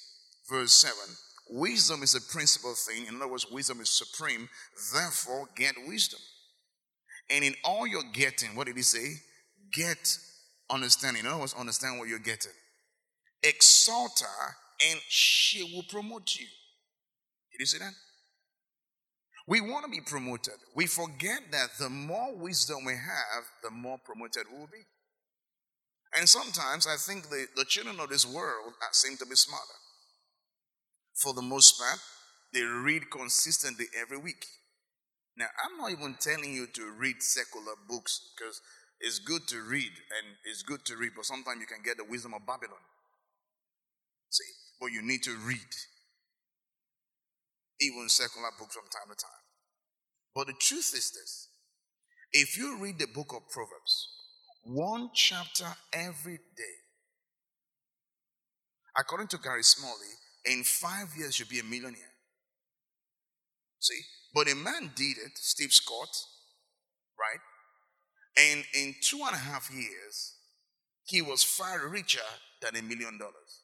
verse 0.49 0.73
7 0.73 0.95
Wisdom 1.49 2.01
is 2.01 2.15
a 2.15 2.21
principal 2.21 2.73
thing. 2.73 3.05
In 3.07 3.17
other 3.17 3.27
words, 3.27 3.45
wisdom 3.51 3.79
is 3.79 3.89
supreme. 3.89 4.49
Therefore, 4.93 5.47
get 5.55 5.75
wisdom. 5.87 6.19
And 7.29 7.43
in 7.43 7.55
all 7.63 7.85
you're 7.85 8.11
getting, 8.13 8.55
what 8.55 8.67
did 8.67 8.77
he 8.77 8.83
say? 8.83 9.13
Get 9.73 10.17
understanding. 10.69 11.25
In 11.25 11.27
other 11.27 11.39
words, 11.39 11.53
understand 11.53 11.99
what 11.99 12.07
you're 12.07 12.19
getting. 12.19 12.51
Exalt 13.43 14.21
her, 14.21 14.55
and 14.89 14.99
she 15.07 15.63
will 15.63 15.83
promote 15.89 16.35
you. 16.35 16.47
Did 17.51 17.59
you 17.59 17.65
see 17.65 17.77
that? 17.77 17.93
We 19.47 19.61
want 19.61 19.85
to 19.85 19.91
be 19.91 20.01
promoted. 20.01 20.55
We 20.75 20.87
forget 20.87 21.41
that 21.51 21.69
the 21.79 21.89
more 21.89 22.35
wisdom 22.35 22.83
we 22.85 22.93
have, 22.93 23.43
the 23.63 23.69
more 23.69 23.99
promoted 24.03 24.45
we 24.51 24.57
will 24.57 24.67
be. 24.67 24.83
And 26.17 26.27
sometimes 26.27 26.87
I 26.87 26.95
think 26.95 27.29
the, 27.29 27.45
the 27.55 27.65
children 27.65 27.99
of 27.99 28.09
this 28.09 28.25
world 28.25 28.73
seem 28.91 29.17
to 29.17 29.25
be 29.25 29.35
smarter. 29.35 29.63
For 31.15 31.33
the 31.33 31.41
most 31.41 31.79
part, 31.79 31.99
they 32.53 32.61
read 32.61 33.09
consistently 33.09 33.85
every 33.99 34.17
week. 34.17 34.45
Now, 35.37 35.47
I'm 35.63 35.77
not 35.77 35.91
even 35.91 36.15
telling 36.19 36.53
you 36.53 36.67
to 36.67 36.91
read 36.97 37.21
secular 37.21 37.73
books 37.87 38.21
because 38.35 38.61
it's 38.99 39.19
good 39.19 39.47
to 39.49 39.61
read 39.61 39.91
and 39.91 40.35
it's 40.45 40.63
good 40.63 40.85
to 40.85 40.95
read, 40.95 41.11
but 41.15 41.25
sometimes 41.25 41.59
you 41.59 41.67
can 41.67 41.83
get 41.83 41.97
the 41.97 42.05
wisdom 42.05 42.33
of 42.33 42.45
Babylon. 42.45 42.79
See, 44.29 44.51
but 44.79 44.91
you 44.91 45.01
need 45.01 45.23
to 45.23 45.35
read 45.45 45.59
even 47.81 48.07
secular 48.07 48.49
books 48.57 48.75
from 48.75 48.85
time 48.85 49.09
to 49.13 49.15
time. 49.15 49.43
But 50.33 50.47
the 50.47 50.53
truth 50.53 50.93
is 50.95 51.11
this 51.11 51.49
if 52.31 52.57
you 52.57 52.77
read 52.79 52.99
the 52.99 53.07
book 53.07 53.33
of 53.33 53.49
Proverbs, 53.49 54.09
one 54.63 55.09
chapter 55.13 55.65
every 55.93 56.39
day, 56.57 56.75
according 58.97 59.27
to 59.29 59.37
Gary 59.37 59.63
Smalley, 59.63 60.15
in 60.45 60.63
five 60.63 61.07
years 61.17 61.39
you'll 61.39 61.49
be 61.49 61.59
a 61.59 61.63
millionaire. 61.63 62.13
See? 63.79 64.01
But 64.33 64.51
a 64.51 64.55
man 64.55 64.91
did 64.95 65.17
it, 65.17 65.31
Steve 65.35 65.71
Scott, 65.71 66.09
right? 67.19 67.39
And 68.37 68.65
in 68.73 68.95
two 69.01 69.21
and 69.25 69.33
a 69.33 69.39
half 69.39 69.71
years, 69.73 70.35
he 71.05 71.21
was 71.21 71.43
far 71.43 71.87
richer 71.87 72.19
than 72.61 72.75
a 72.75 72.81
million 72.81 73.17
dollars. 73.17 73.61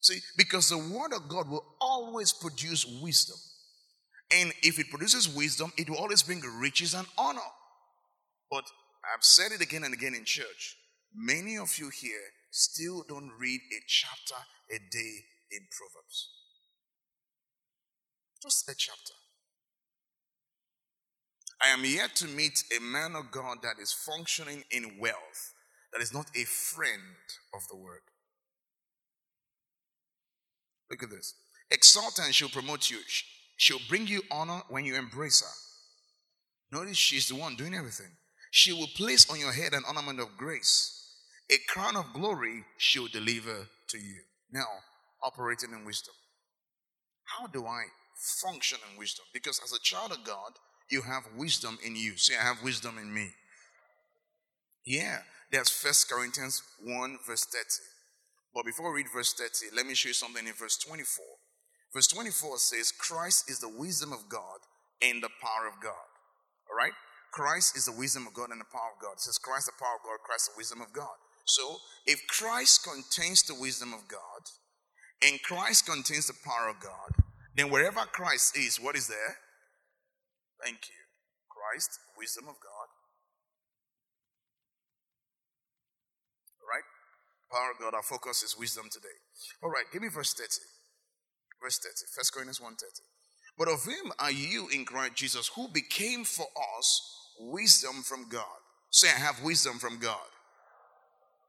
See, 0.00 0.20
because 0.36 0.68
the 0.68 0.76
word 0.76 1.14
of 1.14 1.28
God 1.28 1.48
will 1.48 1.64
always 1.80 2.32
produce 2.32 2.84
wisdom. 3.02 3.36
And 4.30 4.52
if 4.62 4.78
it 4.78 4.90
produces 4.90 5.34
wisdom, 5.34 5.72
it 5.78 5.88
will 5.88 5.96
always 5.96 6.22
bring 6.22 6.42
riches 6.60 6.92
and 6.92 7.06
honor. 7.16 7.40
But 8.50 8.64
I've 9.14 9.24
said 9.24 9.52
it 9.52 9.62
again 9.62 9.84
and 9.84 9.94
again 9.94 10.14
in 10.14 10.24
church. 10.24 10.76
Many 11.14 11.56
of 11.56 11.78
you 11.78 11.88
here 11.88 12.32
still 12.50 13.04
don't 13.08 13.30
read 13.38 13.60
a 13.72 13.80
chapter 13.86 14.42
a 14.70 14.78
day 14.78 15.24
in 15.50 15.60
Proverbs. 15.70 16.28
Just 18.42 18.68
a 18.68 18.74
chapter. 18.76 19.14
I 21.62 21.68
am 21.68 21.84
yet 21.84 22.14
to 22.16 22.28
meet 22.28 22.62
a 22.76 22.80
man 22.80 23.14
of 23.16 23.30
God 23.30 23.58
that 23.62 23.78
is 23.80 23.92
functioning 23.92 24.64
in 24.70 24.98
wealth, 25.00 25.54
that 25.92 26.02
is 26.02 26.12
not 26.12 26.26
a 26.36 26.44
friend 26.44 27.00
of 27.54 27.66
the 27.70 27.76
word. 27.76 28.00
Look 30.90 31.02
at 31.02 31.10
this. 31.10 31.34
Exalt 31.70 32.18
and 32.22 32.34
she'll 32.34 32.48
promote 32.48 32.90
you. 32.90 32.98
She'll 33.56 33.78
bring 33.88 34.06
you 34.06 34.22
honor 34.30 34.62
when 34.68 34.84
you 34.84 34.96
embrace 34.96 35.40
her. 35.40 36.76
Notice 36.76 36.96
she's 36.96 37.28
the 37.28 37.36
one 37.36 37.56
doing 37.56 37.74
everything. 37.74 38.10
She 38.50 38.72
will 38.72 38.88
place 38.96 39.30
on 39.30 39.40
your 39.40 39.52
head 39.52 39.72
an 39.72 39.84
ornament 39.86 40.20
of 40.20 40.36
grace. 40.36 41.00
A 41.50 41.56
crown 41.68 41.96
of 41.96 42.12
glory 42.12 42.64
she 42.78 42.98
will 42.98 43.08
deliver 43.08 43.68
to 43.88 43.98
you. 43.98 44.20
Now, 44.54 44.68
operating 45.20 45.72
in 45.72 45.84
wisdom. 45.84 46.14
How 47.24 47.48
do 47.48 47.66
I 47.66 47.82
function 48.40 48.78
in 48.88 48.96
wisdom? 48.96 49.24
Because 49.34 49.60
as 49.64 49.72
a 49.72 49.82
child 49.82 50.12
of 50.12 50.22
God, 50.24 50.52
you 50.88 51.02
have 51.02 51.24
wisdom 51.36 51.76
in 51.84 51.96
you. 51.96 52.16
Say, 52.16 52.34
I 52.40 52.44
have 52.44 52.62
wisdom 52.62 52.96
in 52.98 53.12
me. 53.12 53.30
Yeah, 54.86 55.18
there's 55.50 55.70
First 55.70 56.08
Corinthians 56.08 56.62
1, 56.84 57.18
verse 57.26 57.44
30. 57.46 57.64
But 58.54 58.64
before 58.64 58.92
we 58.92 59.02
read 59.02 59.10
verse 59.12 59.32
30, 59.32 59.74
let 59.74 59.86
me 59.86 59.94
show 59.94 60.08
you 60.08 60.14
something 60.14 60.46
in 60.46 60.52
verse 60.52 60.76
24. 60.78 61.24
Verse 61.92 62.06
24 62.06 62.58
says, 62.58 62.92
Christ 62.92 63.50
is 63.50 63.58
the 63.58 63.68
wisdom 63.68 64.12
of 64.12 64.28
God 64.28 64.60
and 65.02 65.20
the 65.20 65.30
power 65.42 65.66
of 65.66 65.82
God. 65.82 66.06
All 66.70 66.76
right? 66.76 66.92
Christ 67.32 67.76
is 67.76 67.86
the 67.86 67.98
wisdom 67.98 68.28
of 68.28 68.34
God 68.34 68.50
and 68.50 68.60
the 68.60 68.70
power 68.70 68.94
of 68.94 69.02
God. 69.02 69.14
It 69.14 69.20
says, 69.20 69.38
Christ 69.38 69.66
the 69.66 69.72
power 69.80 69.96
of 69.98 70.04
God, 70.04 70.22
Christ 70.24 70.50
the 70.54 70.58
wisdom 70.58 70.80
of 70.80 70.92
God. 70.92 71.18
So, 71.44 71.78
if 72.06 72.26
Christ 72.26 72.84
contains 72.84 73.42
the 73.42 73.54
wisdom 73.54 73.92
of 73.92 74.08
God 74.08 74.42
and 75.22 75.42
Christ 75.42 75.86
contains 75.86 76.26
the 76.26 76.34
power 76.44 76.68
of 76.68 76.80
God, 76.80 77.24
then 77.56 77.70
wherever 77.70 78.00
Christ 78.00 78.56
is, 78.56 78.78
what 78.80 78.96
is 78.96 79.08
there? 79.08 79.36
Thank 80.62 80.88
you. 80.88 81.00
Christ, 81.48 81.98
wisdom 82.18 82.44
of 82.48 82.54
God. 82.60 82.88
All 86.60 86.68
right? 86.68 86.84
Power 87.50 87.70
of 87.72 87.78
God. 87.78 87.94
Our 87.94 88.02
focus 88.02 88.42
is 88.42 88.58
wisdom 88.58 88.88
today. 88.90 89.16
All 89.62 89.70
right, 89.70 89.84
give 89.92 90.02
me 90.02 90.08
verse 90.08 90.34
30. 90.34 90.48
Verse 91.62 91.78
30. 91.78 91.94
First 92.14 92.32
Corinthians 92.32 92.60
1 92.60 92.72
30. 92.72 92.84
But 93.56 93.68
of 93.68 93.84
him 93.84 94.12
are 94.18 94.32
you 94.32 94.68
in 94.68 94.84
Christ 94.84 95.14
Jesus, 95.14 95.50
who 95.54 95.68
became 95.68 96.24
for 96.24 96.46
us 96.78 97.00
wisdom 97.38 98.02
from 98.02 98.28
God. 98.28 98.44
Say, 98.90 99.08
I 99.08 99.18
have 99.18 99.42
wisdom 99.42 99.78
from 99.78 99.98
God. 99.98 100.18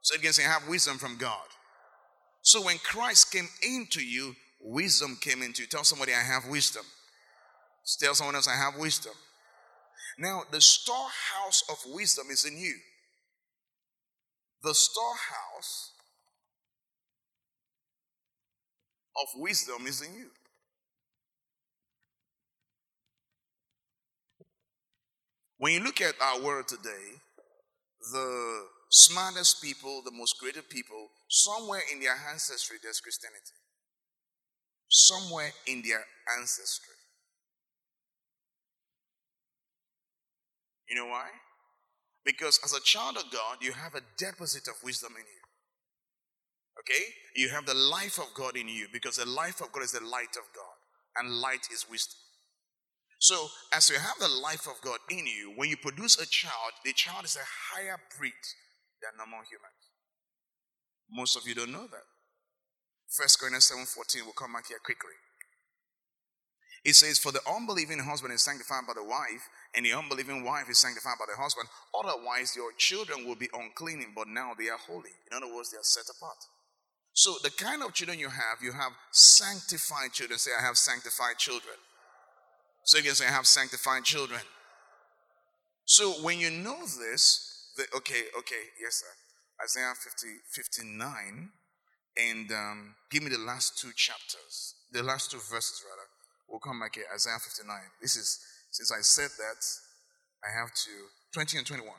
Say 0.06 0.20
again, 0.20 0.34
say, 0.34 0.46
I 0.46 0.52
have 0.52 0.68
wisdom 0.68 1.00
from 1.00 1.18
God. 1.18 1.48
So 2.44 2.62
when 2.64 2.78
Christ 2.78 3.32
came 3.32 3.48
into 3.68 4.06
you, 4.06 4.36
wisdom 4.62 5.18
came 5.20 5.42
into 5.42 5.64
you. 5.64 5.68
Tell 5.68 5.84
somebody, 5.84 6.12
I 6.14 6.22
have 6.22 6.48
wisdom. 6.48 6.84
Tell 8.00 8.14
someone 8.14 8.36
else, 8.36 8.48
I 8.48 8.56
have 8.56 8.80
wisdom. 8.80 9.14
Now, 10.20 10.44
the 10.52 10.62
storehouse 10.62 11.64
of 11.72 11.78
wisdom 11.92 12.28
is 12.30 12.46
in 12.46 12.56
you. 12.56 12.76
The 14.62 14.76
storehouse 14.76 15.94
of 19.20 19.42
wisdom 19.42 19.88
is 19.88 20.04
in 20.04 20.14
you. 20.14 20.28
When 25.58 25.74
you 25.74 25.80
look 25.80 26.00
at 26.00 26.14
our 26.22 26.44
world 26.44 26.68
today, 26.68 27.18
the 28.14 28.68
smartest 28.96 29.62
people, 29.62 30.02
the 30.04 30.12
most 30.12 30.38
creative 30.40 30.70
people, 30.70 31.10
somewhere 31.28 31.82
in 31.92 32.00
their 32.00 32.16
ancestry, 32.32 32.78
there's 32.82 33.00
Christianity. 33.00 33.60
somewhere 34.88 35.52
in 35.68 35.82
their 35.82 36.06
ancestry. 36.40 36.94
You 40.88 40.96
know 40.96 41.08
why? 41.08 41.28
Because 42.24 42.60
as 42.64 42.72
a 42.74 42.80
child 42.82 43.18
of 43.18 43.32
God, 43.32 43.58
you 43.62 43.72
have 43.74 43.96
a 43.96 44.02
deposit 44.18 44.68
of 44.68 44.76
wisdom 44.84 45.14
in 45.18 45.26
you. 45.26 45.44
Okay? 46.80 47.04
You 47.36 47.50
have 47.50 47.66
the 47.66 47.74
life 47.74 48.20
of 48.20 48.34
God 48.36 48.56
in 48.56 48.68
you 48.68 48.88
because 48.94 49.18
the 49.18 49.28
life 49.28 49.60
of 49.60 49.72
God 49.72 49.84
is 49.84 49.92
the 49.92 50.06
light 50.06 50.38
of 50.38 50.46
God, 50.56 50.76
and 51.18 51.42
light 51.42 51.68
is 51.74 51.90
wisdom. 51.90 52.20
So, 53.20 53.48
as 53.74 53.90
you 53.90 53.98
have 53.98 54.20
the 54.20 54.40
life 54.44 54.68
of 54.68 54.80
God 54.82 55.00
in 55.10 55.26
you, 55.26 55.54
when 55.56 55.70
you 55.70 55.78
produce 55.78 56.20
a 56.20 56.28
child, 56.28 56.74
the 56.84 56.94
child 56.94 57.26
is 57.26 57.38
a 57.38 57.74
higher 57.74 57.98
breed 58.18 58.34
than 59.06 59.22
normal 59.22 59.46
humans. 59.46 59.94
Most 61.06 61.38
of 61.38 61.46
you 61.46 61.54
don't 61.54 61.72
know 61.72 61.86
that. 61.86 62.10
First 63.06 63.38
Corinthians 63.38 63.70
7:14 63.70 64.26
we'll 64.26 64.34
come 64.34 64.54
back 64.58 64.68
here 64.68 64.82
quickly. 64.82 65.14
It 66.86 66.94
says, 66.94 67.18
For 67.18 67.32
the 67.32 67.42
unbelieving 67.50 67.98
husband 68.00 68.32
is 68.34 68.44
sanctified 68.44 68.86
by 68.88 68.94
the 68.94 69.04
wife, 69.04 69.50
and 69.74 69.84
the 69.84 69.94
unbelieving 69.94 70.46
wife 70.46 70.70
is 70.70 70.78
sanctified 70.78 71.18
by 71.18 71.26
the 71.28 71.42
husband. 71.42 71.68
Otherwise, 71.98 72.56
your 72.56 72.72
children 72.78 73.26
will 73.26 73.36
be 73.36 73.50
unclean, 73.54 74.06
but 74.16 74.28
now 74.28 74.54
they 74.58 74.70
are 74.70 74.78
holy. 74.78 75.10
In 75.32 75.36
other 75.36 75.54
words, 75.54 75.72
they 75.72 75.78
are 75.78 75.84
set 75.84 76.06
apart. 76.16 76.38
So, 77.14 77.34
the 77.42 77.50
kind 77.50 77.82
of 77.82 77.94
children 77.94 78.20
you 78.20 78.30
have, 78.30 78.62
you 78.62 78.72
have 78.72 78.92
sanctified 79.12 80.14
children. 80.14 80.38
Say, 80.38 80.52
I 80.58 80.62
have 80.62 80.78
sanctified 80.78 81.40
children. 81.40 81.76
So, 82.84 83.00
you 83.00 83.04
can 83.04 83.16
say, 83.16 83.26
I 83.26 83.32
have 83.32 83.48
sanctified 83.48 84.04
children. 84.04 84.42
So, 85.86 86.12
when 86.22 86.40
you 86.40 86.52
know 86.52 86.82
this, 86.82 87.55
the, 87.76 87.86
okay, 87.98 88.24
okay, 88.40 88.64
yes, 88.82 89.04
sir. 89.04 89.14
Isaiah 89.64 89.94
50, 89.96 90.28
59, 90.52 91.50
and 92.18 92.52
um, 92.52 92.96
give 93.10 93.24
me 93.24 93.30
the 93.30 93.40
last 93.40 93.78
two 93.78 93.92
chapters, 93.96 94.76
the 94.92 95.04
last 95.04 95.32
two 95.32 95.38
verses, 95.38 95.84
rather. 95.90 96.08
We'll 96.50 96.60
come 96.60 96.80
back 96.80 96.96
here, 96.96 97.06
Isaiah 97.14 97.40
59. 97.40 97.68
This 98.02 98.16
is, 98.16 98.40
since 98.72 98.92
I 98.92 99.02
said 99.02 99.32
that, 99.38 99.62
I 100.44 100.60
have 100.60 100.74
to, 100.74 100.92
20 101.34 101.58
and 101.58 101.68
21. 101.68 101.94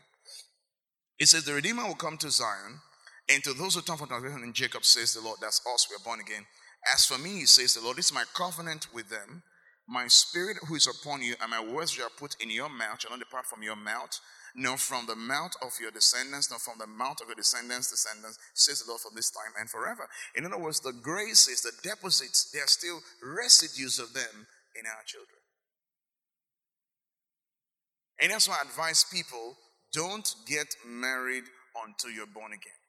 It 1.18 1.28
says, 1.28 1.45
The 1.45 1.54
Redeemer 1.54 1.87
will 1.87 1.95
come 1.95 2.16
to 2.18 2.30
Zion 2.30 2.80
and 3.28 3.42
to 3.45 3.52
those 3.52 3.75
who 3.75 3.80
turn 3.80 3.97
from 3.97 4.09
transgression 4.09 4.45
in 4.45 4.52
Jacob, 4.52 4.85
says 4.85 5.14
the 5.14 5.21
Lord, 5.21 5.38
that's 5.40 5.61
us, 5.66 5.88
we 5.90 5.97
are 5.97 6.04
born 6.04 6.21
again. 6.21 6.47
As 6.95 7.06
for 7.06 7.18
me, 7.18 7.40
he 7.40 7.47
says 7.47 7.75
the 7.75 7.80
Lord, 7.80 7.97
this 7.97 8.06
is 8.06 8.14
my 8.14 8.25
covenant 8.35 8.87
with 8.95 9.09
them. 9.09 9.42
My 9.88 10.06
spirit 10.09 10.56
who 10.68 10.75
is 10.75 10.87
upon 10.87 11.23
you, 11.23 11.35
and 11.40 11.50
my 11.50 11.61
words 11.61 11.92
which 11.92 12.00
shall 12.00 12.11
put 12.16 12.37
in 12.40 12.50
your 12.50 12.68
mouth, 12.68 13.00
shall 13.00 13.11
not 13.11 13.21
depart 13.21 13.47
from 13.47 13.62
your 13.62 13.76
mouth, 13.76 14.18
nor 14.56 14.78
from 14.78 15.04
the 15.06 15.14
mouth 15.14 15.52
of 15.62 15.72
your 15.80 15.90
descendants, 15.90 16.50
nor 16.50 16.58
from 16.58 16.78
the 16.78 16.86
mouth 16.86 17.20
of 17.20 17.28
your 17.28 17.36
descendants' 17.36 17.90
descendants, 17.90 18.38
says 18.54 18.80
the 18.80 18.88
Lord 18.88 19.02
from 19.02 19.14
this 19.14 19.30
time 19.30 19.52
and 19.60 19.68
forever. 19.68 20.08
In 20.34 20.46
other 20.46 20.58
words, 20.58 20.80
the 20.80 20.94
graces, 20.94 21.60
the 21.60 21.72
deposits, 21.82 22.50
there 22.50 22.64
are 22.64 22.66
still 22.66 23.00
residues 23.22 23.98
of 23.98 24.14
them 24.14 24.46
in 24.75 24.86
our 24.86 25.04
children. 25.04 25.38
And 28.20 28.32
that's 28.32 28.48
why 28.48 28.56
I 28.58 28.66
advise 28.66 29.04
people 29.12 29.58
don't 29.92 30.34
get 30.46 30.75
married 30.86 31.44
until 31.84 32.10
you're 32.10 32.26
born 32.26 32.52
again. 32.52 32.80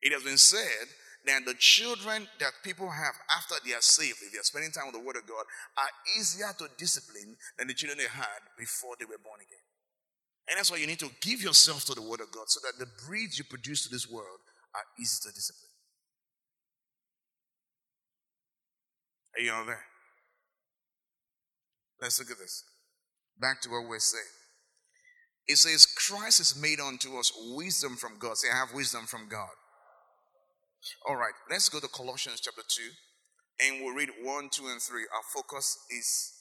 It 0.00 0.12
has 0.12 0.22
been 0.22 0.38
said 0.38 0.88
that 1.26 1.44
the 1.44 1.54
children 1.58 2.26
that 2.40 2.52
people 2.64 2.88
have 2.88 3.14
after 3.36 3.56
they 3.66 3.74
are 3.74 3.82
saved, 3.82 4.18
if 4.24 4.32
they 4.32 4.38
are 4.38 4.48
spending 4.48 4.70
time 4.70 4.86
with 4.86 4.94
the 4.94 5.06
Word 5.06 5.16
of 5.16 5.26
God, 5.26 5.44
are 5.76 5.92
easier 6.18 6.48
to 6.58 6.68
discipline 6.78 7.36
than 7.58 7.68
the 7.68 7.74
children 7.74 7.98
they 7.98 8.08
had 8.08 8.40
before 8.56 8.94
they 8.98 9.04
were 9.04 9.20
born 9.22 9.40
again. 9.40 9.65
And 10.48 10.56
that's 10.56 10.70
why 10.70 10.76
you 10.76 10.86
need 10.86 11.00
to 11.00 11.10
give 11.20 11.42
yourself 11.42 11.84
to 11.86 11.94
the 11.94 12.02
Word 12.02 12.20
of 12.20 12.30
God 12.30 12.44
so 12.48 12.60
that 12.62 12.78
the 12.78 12.90
breeds 13.06 13.38
you 13.38 13.44
produce 13.44 13.82
to 13.84 13.88
this 13.88 14.08
world 14.08 14.38
are 14.74 14.84
easy 15.00 15.28
to 15.28 15.34
discipline. 15.34 15.70
Are 19.36 19.42
you 19.42 19.52
all 19.52 19.66
there? 19.66 19.84
Let's 22.00 22.18
look 22.18 22.30
at 22.30 22.38
this. 22.38 22.64
Back 23.38 23.60
to 23.62 23.70
what 23.70 23.88
we're 23.88 23.98
saying. 23.98 24.24
It 25.48 25.58
says, 25.58 25.86
Christ 25.86 26.40
is 26.40 26.60
made 26.60 26.80
unto 26.80 27.18
us 27.18 27.32
wisdom 27.54 27.96
from 27.96 28.18
God. 28.18 28.36
Say, 28.36 28.48
I 28.52 28.58
have 28.58 28.74
wisdom 28.74 29.06
from 29.06 29.28
God. 29.28 29.50
All 31.08 31.16
right, 31.16 31.34
let's 31.50 31.68
go 31.68 31.80
to 31.80 31.88
Colossians 31.88 32.40
chapter 32.40 32.62
2 32.66 32.82
and 33.60 33.82
we'll 33.82 33.94
read 33.94 34.10
1, 34.22 34.48
2, 34.50 34.66
and 34.66 34.80
3. 34.80 35.00
Our 35.14 35.22
focus 35.34 35.78
is 35.90 36.34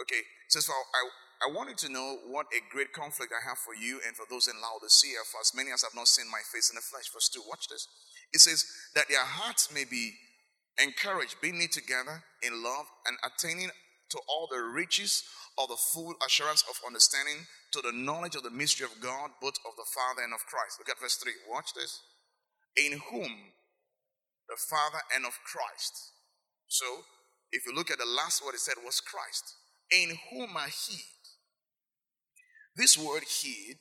okay. 0.00 0.16
It 0.16 0.50
says, 0.50 0.66
For 0.66 0.72
I, 0.72 1.08
I 1.42 1.50
wanted 1.50 1.76
to 1.78 1.92
know 1.92 2.18
what 2.30 2.46
a 2.54 2.62
great 2.70 2.92
conflict 2.92 3.32
I 3.34 3.42
have 3.48 3.58
for 3.58 3.74
you 3.74 4.00
and 4.06 4.14
for 4.14 4.26
those 4.30 4.46
in 4.46 4.54
Laodicea, 4.62 5.26
for 5.26 5.40
as 5.40 5.52
many 5.54 5.72
as 5.72 5.82
have 5.82 5.94
not 5.94 6.06
seen 6.06 6.30
my 6.30 6.40
face 6.52 6.70
in 6.70 6.76
the 6.76 6.86
flesh. 6.86 7.10
Verse 7.12 7.28
2, 7.28 7.42
watch 7.48 7.66
this. 7.68 7.88
It 8.32 8.40
says, 8.40 8.64
That 8.94 9.08
their 9.08 9.24
hearts 9.24 9.72
may 9.74 9.84
be 9.84 10.14
encouraged, 10.78 11.40
being 11.42 11.58
knit 11.58 11.72
together 11.72 12.22
in 12.42 12.62
love, 12.62 12.86
and 13.06 13.18
attaining 13.26 13.70
to 14.10 14.18
all 14.28 14.48
the 14.50 14.62
riches 14.62 15.24
of 15.58 15.68
the 15.68 15.76
full 15.76 16.14
assurance 16.24 16.62
of 16.68 16.76
understanding, 16.86 17.46
to 17.72 17.80
the 17.80 17.92
knowledge 17.92 18.36
of 18.36 18.42
the 18.42 18.50
mystery 18.50 18.86
of 18.86 19.00
God, 19.00 19.30
both 19.40 19.58
of 19.66 19.74
the 19.76 19.88
Father 19.90 20.22
and 20.22 20.32
of 20.32 20.46
Christ. 20.46 20.78
Look 20.78 20.90
at 20.90 21.00
verse 21.00 21.16
3. 21.16 21.32
Watch 21.50 21.74
this. 21.74 22.00
In 22.76 23.00
whom 23.10 23.52
the 24.48 24.56
Father 24.56 25.02
and 25.14 25.26
of 25.26 25.32
Christ. 25.44 26.12
So, 26.68 26.86
if 27.50 27.66
you 27.66 27.74
look 27.74 27.90
at 27.90 27.98
the 27.98 28.06
last 28.06 28.44
word 28.44 28.54
it 28.54 28.60
said 28.60 28.74
was 28.84 29.00
Christ, 29.00 29.56
in 29.90 30.16
whom 30.30 30.56
are 30.56 30.68
hid. 30.68 31.21
This 32.76 32.96
word 32.96 33.24
hid, 33.42 33.76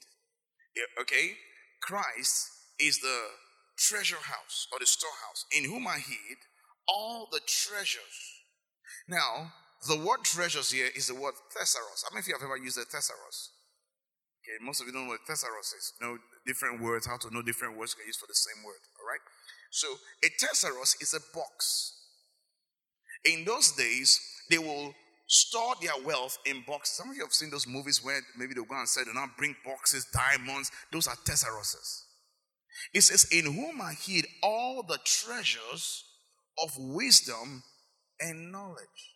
okay, 0.99 1.37
Christ 1.81 2.49
is 2.79 2.99
the 2.99 3.19
treasure 3.77 4.21
house 4.21 4.67
or 4.71 4.79
the 4.79 4.85
storehouse, 4.85 5.45
in 5.55 5.65
whom 5.65 5.87
I 5.87 5.97
hid 5.97 6.37
all 6.87 7.27
the 7.31 7.39
treasures. 7.45 8.43
Now, 9.07 9.53
the 9.87 9.97
word 9.97 10.23
treasures 10.23 10.71
here 10.71 10.89
is 10.95 11.07
the 11.07 11.15
word 11.15 11.33
thesaurus. 11.57 12.03
How 12.03 12.13
many 12.13 12.21
of 12.21 12.27
you 12.27 12.33
have 12.35 12.43
ever 12.43 12.57
used 12.57 12.77
a 12.77 12.83
thesaurus? 12.85 13.51
Okay, 14.43 14.63
most 14.63 14.81
of 14.81 14.87
you 14.87 14.93
don't 14.93 15.05
know 15.05 15.11
what 15.11 15.21
thesaurus 15.27 15.73
is. 15.73 15.93
Know 16.01 16.17
different 16.45 16.81
words, 16.81 17.05
how 17.05 17.17
to 17.17 17.33
know 17.33 17.41
different 17.41 17.77
words 17.77 17.95
you 17.95 18.01
can 18.01 18.07
use 18.07 18.17
for 18.17 18.27
the 18.27 18.35
same 18.35 18.63
word. 18.65 18.81
All 18.99 19.07
right? 19.07 19.21
So 19.71 19.87
a 20.23 20.29
thesaurus 20.39 20.97
is 20.99 21.13
a 21.13 21.21
box. 21.33 21.93
In 23.23 23.45
those 23.45 23.71
days, 23.71 24.19
they 24.49 24.57
will 24.57 24.93
store 25.31 25.75
their 25.81 25.93
wealth 26.05 26.37
in 26.45 26.61
boxes. 26.67 26.97
Some 26.97 27.09
of 27.09 27.15
you 27.15 27.23
have 27.23 27.31
seen 27.31 27.49
those 27.49 27.65
movies 27.65 28.03
where 28.03 28.19
maybe 28.37 28.53
they'll 28.53 28.65
go 28.65 28.77
and 28.77 28.87
say, 28.87 29.05
do 29.05 29.13
not 29.13 29.37
bring 29.37 29.55
boxes, 29.65 30.05
diamonds. 30.13 30.69
Those 30.91 31.07
are 31.07 31.15
thesauruses. 31.15 32.01
It 32.93 33.01
says, 33.01 33.25
in 33.31 33.45
whom 33.45 33.79
I 33.81 33.93
hid 33.93 34.25
all 34.43 34.83
the 34.83 34.99
treasures 35.05 36.03
of 36.61 36.71
wisdom 36.77 37.63
and 38.19 38.51
knowledge. 38.51 39.13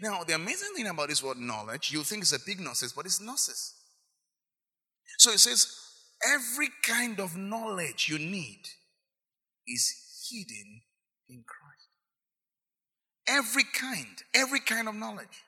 Now, 0.00 0.22
the 0.22 0.34
amazing 0.34 0.74
thing 0.76 0.86
about 0.86 1.08
this 1.08 1.22
word 1.22 1.38
knowledge, 1.38 1.90
you 1.90 2.04
think 2.04 2.22
it's 2.22 2.36
epignosis, 2.36 2.94
but 2.94 3.06
it's 3.06 3.20
gnosis. 3.20 3.74
So 5.18 5.32
it 5.32 5.40
says, 5.40 5.66
every 6.32 6.68
kind 6.84 7.18
of 7.18 7.36
knowledge 7.36 8.08
you 8.08 8.18
need 8.20 8.62
is 9.66 10.28
hidden 10.30 10.82
in 11.28 11.42
Christ. 11.44 11.63
Every 13.26 13.64
kind, 13.64 14.22
every 14.34 14.60
kind 14.60 14.88
of 14.88 14.94
knowledge. 14.94 15.44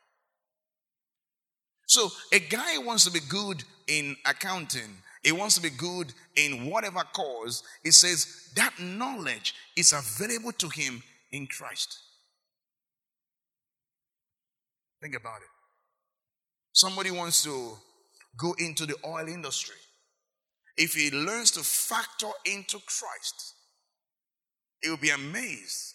So, 1.86 2.08
a 2.32 2.40
guy 2.40 2.78
wants 2.78 3.04
to 3.04 3.12
be 3.12 3.20
good 3.28 3.62
in 3.86 4.16
accounting, 4.26 5.02
he 5.22 5.32
wants 5.32 5.56
to 5.56 5.60
be 5.60 5.70
good 5.70 6.12
in 6.36 6.70
whatever 6.70 7.02
cause. 7.12 7.62
He 7.82 7.90
says 7.90 8.50
that 8.54 8.78
knowledge 8.78 9.54
is 9.76 9.92
available 9.92 10.52
to 10.52 10.68
him 10.68 11.02
in 11.32 11.48
Christ. 11.48 11.98
Think 15.02 15.16
about 15.16 15.38
it. 15.38 15.48
Somebody 16.72 17.10
wants 17.10 17.42
to 17.42 17.72
go 18.38 18.54
into 18.58 18.86
the 18.86 18.94
oil 19.04 19.26
industry. 19.28 19.76
If 20.76 20.94
he 20.94 21.10
learns 21.10 21.50
to 21.52 21.60
factor 21.60 22.30
into 22.44 22.78
Christ, 22.86 23.54
he 24.82 24.90
will 24.90 24.96
be 24.96 25.10
amazed 25.10 25.94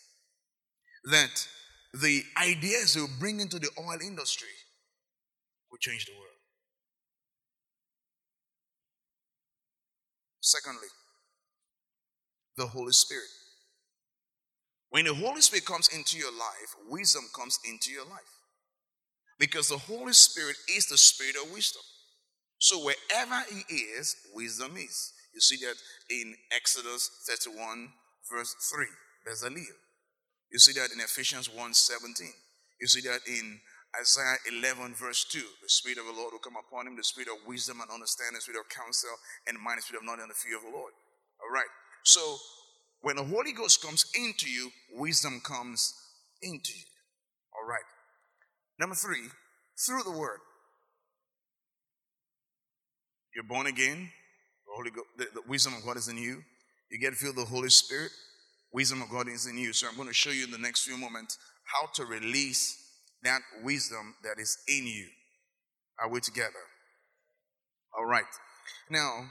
that 1.05 1.47
the 1.93 2.23
ideas 2.41 2.95
will 2.95 3.09
bring 3.19 3.39
into 3.39 3.59
the 3.59 3.69
oil 3.77 3.99
industry 4.01 4.47
will 5.69 5.77
change 5.77 6.05
the 6.05 6.13
world. 6.13 6.27
Secondly, 10.41 10.87
the 12.57 12.67
Holy 12.67 12.93
Spirit. 12.93 13.29
When 14.89 15.05
the 15.05 15.13
Holy 15.13 15.41
Spirit 15.41 15.65
comes 15.65 15.87
into 15.95 16.17
your 16.17 16.31
life, 16.31 16.75
wisdom 16.89 17.23
comes 17.35 17.59
into 17.69 17.91
your 17.91 18.05
life. 18.05 18.19
Because 19.39 19.69
the 19.69 19.77
Holy 19.77 20.13
Spirit 20.13 20.55
is 20.75 20.87
the 20.87 20.97
Spirit 20.97 21.35
of 21.41 21.51
wisdom. 21.53 21.81
So 22.59 22.77
wherever 22.79 23.43
He 23.49 23.75
is, 23.75 24.15
wisdom 24.33 24.75
is. 24.77 25.13
You 25.33 25.39
see 25.39 25.57
that 25.65 25.75
in 26.09 26.35
Exodus 26.53 27.09
31, 27.27 27.89
verse 28.29 28.53
3, 28.69 28.85
Bezalel. 29.27 29.90
You 30.51 30.59
see 30.59 30.73
that 30.79 30.91
in 30.91 30.99
Ephesians 30.99 31.49
1 31.49 31.73
17. 31.73 32.27
You 32.79 32.87
see 32.87 33.01
that 33.07 33.21
in 33.27 33.59
Isaiah 33.99 34.37
11, 34.49 34.95
verse 34.95 35.25
2. 35.29 35.39
The 35.39 35.69
Spirit 35.69 35.99
of 35.99 36.05
the 36.05 36.13
Lord 36.13 36.33
will 36.33 36.39
come 36.39 36.57
upon 36.59 36.87
him, 36.87 36.95
the 36.95 37.03
Spirit 37.03 37.29
of 37.29 37.47
wisdom 37.47 37.79
and 37.81 37.89
understanding, 37.91 38.35
the 38.35 38.41
Spirit 38.41 38.59
of 38.59 38.69
counsel 38.69 39.15
and 39.47 39.57
mind, 39.59 39.79
the 39.79 39.83
Spirit 39.83 40.01
of 40.01 40.05
knowledge 40.05 40.21
and 40.27 40.31
the 40.31 40.35
fear 40.35 40.57
of 40.57 40.63
the 40.63 40.75
Lord. 40.75 40.91
All 41.39 41.53
right. 41.53 41.69
So 42.03 42.37
when 43.01 43.15
the 43.15 43.23
Holy 43.23 43.53
Ghost 43.53 43.81
comes 43.81 44.05
into 44.15 44.49
you, 44.49 44.71
wisdom 44.93 45.41
comes 45.43 45.93
into 46.41 46.73
you. 46.73 46.85
All 47.55 47.67
right. 47.67 47.85
Number 48.79 48.95
three, 48.95 49.27
through 49.85 50.03
the 50.03 50.17
Word. 50.17 50.39
You're 53.35 53.43
born 53.45 53.67
again. 53.67 54.09
The, 54.65 54.73
Holy 54.75 54.91
Ghost, 54.91 55.07
the, 55.17 55.27
the 55.33 55.47
wisdom 55.47 55.73
of 55.75 55.85
God 55.85 55.97
is 55.97 56.07
in 56.07 56.17
you. 56.17 56.43
You 56.89 56.99
get 56.99 57.13
filled 57.13 57.35
feel 57.35 57.45
the 57.45 57.49
Holy 57.49 57.69
Spirit. 57.69 58.11
Wisdom 58.73 59.01
of 59.01 59.09
God 59.09 59.27
is 59.27 59.45
in 59.47 59.57
you. 59.57 59.73
So 59.73 59.87
I'm 59.87 59.95
going 59.95 60.07
to 60.07 60.13
show 60.13 60.29
you 60.29 60.45
in 60.45 60.51
the 60.51 60.57
next 60.57 60.83
few 60.83 60.97
moments 60.97 61.37
how 61.63 61.87
to 61.95 62.05
release 62.05 62.77
that 63.23 63.41
wisdom 63.63 64.15
that 64.23 64.39
is 64.39 64.57
in 64.67 64.87
you. 64.87 65.07
Are 65.99 66.09
we 66.09 66.19
together? 66.19 66.63
All 67.97 68.05
right. 68.05 68.23
Now, 68.89 69.25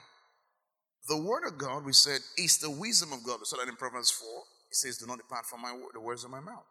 the 1.09 1.17
word 1.17 1.43
of 1.47 1.59
God, 1.59 1.85
we 1.85 1.93
said, 1.93 2.21
is 2.37 2.59
the 2.59 2.71
wisdom 2.71 3.13
of 3.13 3.25
God. 3.25 3.39
We 3.41 3.47
saw 3.47 3.57
that 3.57 3.69
in 3.69 3.77
Proverbs 3.77 4.11
4. 4.11 4.29
It 4.71 4.77
says, 4.77 4.99
Do 4.99 5.07
not 5.07 5.19
depart 5.19 5.47
from 5.47 5.63
my 5.63 5.73
word, 5.73 5.93
the 5.95 6.01
words 6.01 6.25
of 6.25 6.31
my 6.31 6.41
mouth. 6.41 6.67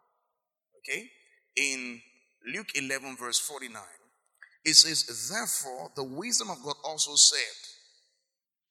Okay? 0.78 1.10
In 1.56 2.00
Luke 2.54 2.68
11, 2.74 3.16
verse 3.18 3.38
49, 3.38 3.82
it 4.64 4.74
says, 4.74 5.28
Therefore, 5.28 5.90
the 5.96 6.04
wisdom 6.04 6.48
of 6.50 6.62
God 6.64 6.76
also 6.84 7.14
said. 7.16 7.38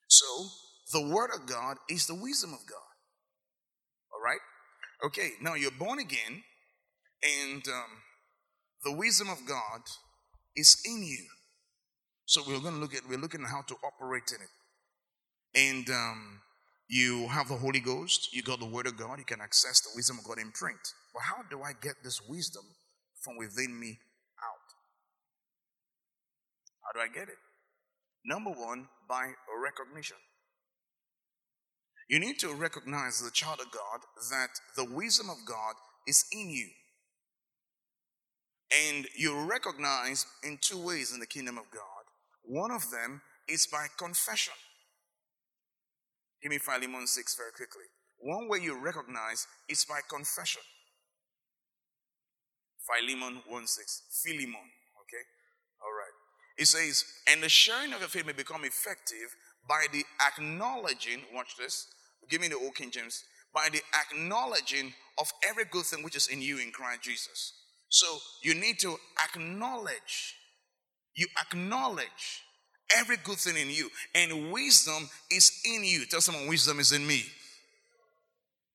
So, 0.07 0.47
the 0.93 1.13
word 1.13 1.29
of 1.35 1.45
God 1.45 1.77
is 1.89 2.07
the 2.07 2.15
wisdom 2.15 2.53
of 2.53 2.65
God. 2.67 2.88
Okay, 5.05 5.31
now 5.41 5.53
you're 5.53 5.71
born 5.71 5.99
again, 5.99 6.43
and 7.23 7.65
um, 7.67 7.91
the 8.83 8.91
wisdom 8.91 9.29
of 9.29 9.45
God 9.45 9.81
is 10.55 10.81
in 10.85 11.03
you. 11.03 11.25
So 12.25 12.41
we're 12.45 12.59
going 12.59 12.75
to 12.75 12.79
look 12.79 12.93
at 12.93 13.07
we're 13.07 13.17
looking 13.17 13.43
at 13.43 13.49
how 13.49 13.61
to 13.61 13.75
operate 13.83 14.31
in 14.35 14.41
it. 14.41 14.49
And 15.55 15.89
um, 15.89 16.41
you 16.89 17.27
have 17.29 17.47
the 17.47 17.55
Holy 17.55 17.79
Ghost, 17.79 18.33
you 18.33 18.43
got 18.43 18.59
the 18.59 18.65
Word 18.65 18.87
of 18.87 18.97
God, 18.97 19.19
you 19.19 19.25
can 19.25 19.41
access 19.41 19.79
the 19.81 19.89
wisdom 19.95 20.19
of 20.19 20.25
God 20.25 20.37
in 20.37 20.51
print. 20.51 20.79
But 21.13 21.23
how 21.23 21.43
do 21.49 21.63
I 21.63 21.71
get 21.81 21.95
this 22.03 22.21
wisdom 22.27 22.63
from 23.21 23.37
within 23.37 23.79
me 23.79 23.97
out? 24.43 24.67
How 26.83 26.91
do 26.93 26.99
I 26.99 27.07
get 27.07 27.29
it? 27.29 27.37
Number 28.25 28.51
one, 28.51 28.87
by 29.07 29.31
recognition. 29.63 30.17
You 32.09 32.19
need 32.19 32.39
to 32.39 32.53
recognize 32.53 33.21
a 33.21 33.31
child 33.31 33.59
of 33.59 33.71
God 33.71 34.01
that 34.31 34.49
the 34.75 34.85
wisdom 34.85 35.29
of 35.29 35.37
God 35.45 35.75
is 36.07 36.25
in 36.31 36.49
you. 36.49 36.67
And 38.87 39.07
you 39.15 39.47
recognize 39.47 40.25
in 40.43 40.57
two 40.59 40.83
ways 40.83 41.13
in 41.13 41.19
the 41.19 41.27
kingdom 41.27 41.57
of 41.57 41.65
God. 41.71 41.83
One 42.43 42.71
of 42.71 42.89
them 42.89 43.21
is 43.47 43.67
by 43.67 43.87
confession. 43.97 44.53
Give 46.41 46.51
me 46.51 46.57
Philemon 46.57 47.05
6 47.05 47.35
very 47.35 47.51
quickly. 47.51 47.85
One 48.17 48.49
way 48.49 48.59
you 48.59 48.79
recognize 48.79 49.45
is 49.67 49.85
by 49.85 49.99
confession. 50.09 50.61
Philemon 52.79 53.41
1 53.47 53.67
6. 53.67 54.01
Philemon. 54.23 54.67
Okay? 55.01 55.23
All 55.83 55.93
right. 55.93 56.15
It 56.57 56.67
says, 56.67 57.05
and 57.31 57.43
the 57.43 57.49
sharing 57.49 57.93
of 57.93 57.99
your 57.99 58.09
faith 58.09 58.25
may 58.25 58.33
become 58.33 58.65
effective 58.65 59.35
by 59.67 59.85
the 59.91 60.03
acknowledging, 60.25 61.21
watch 61.33 61.55
this, 61.57 61.87
give 62.29 62.41
me 62.41 62.47
the 62.47 62.55
old 62.55 62.75
King 62.75 62.91
James, 62.91 63.23
by 63.53 63.69
the 63.71 63.81
acknowledging 63.99 64.93
of 65.19 65.31
every 65.47 65.65
good 65.65 65.85
thing 65.85 66.03
which 66.03 66.15
is 66.15 66.27
in 66.27 66.41
you 66.41 66.59
in 66.59 66.71
Christ 66.71 67.01
Jesus. 67.03 67.53
So 67.89 68.07
you 68.43 68.53
need 68.53 68.79
to 68.79 68.95
acknowledge, 69.23 70.35
you 71.15 71.27
acknowledge 71.39 72.43
every 72.95 73.17
good 73.17 73.37
thing 73.37 73.57
in 73.57 73.69
you, 73.69 73.89
and 74.13 74.51
wisdom 74.51 75.09
is 75.31 75.51
in 75.65 75.83
you. 75.83 76.05
Tell 76.05 76.21
someone, 76.21 76.47
wisdom 76.47 76.79
is 76.79 76.91
in 76.91 77.05
me. 77.05 77.23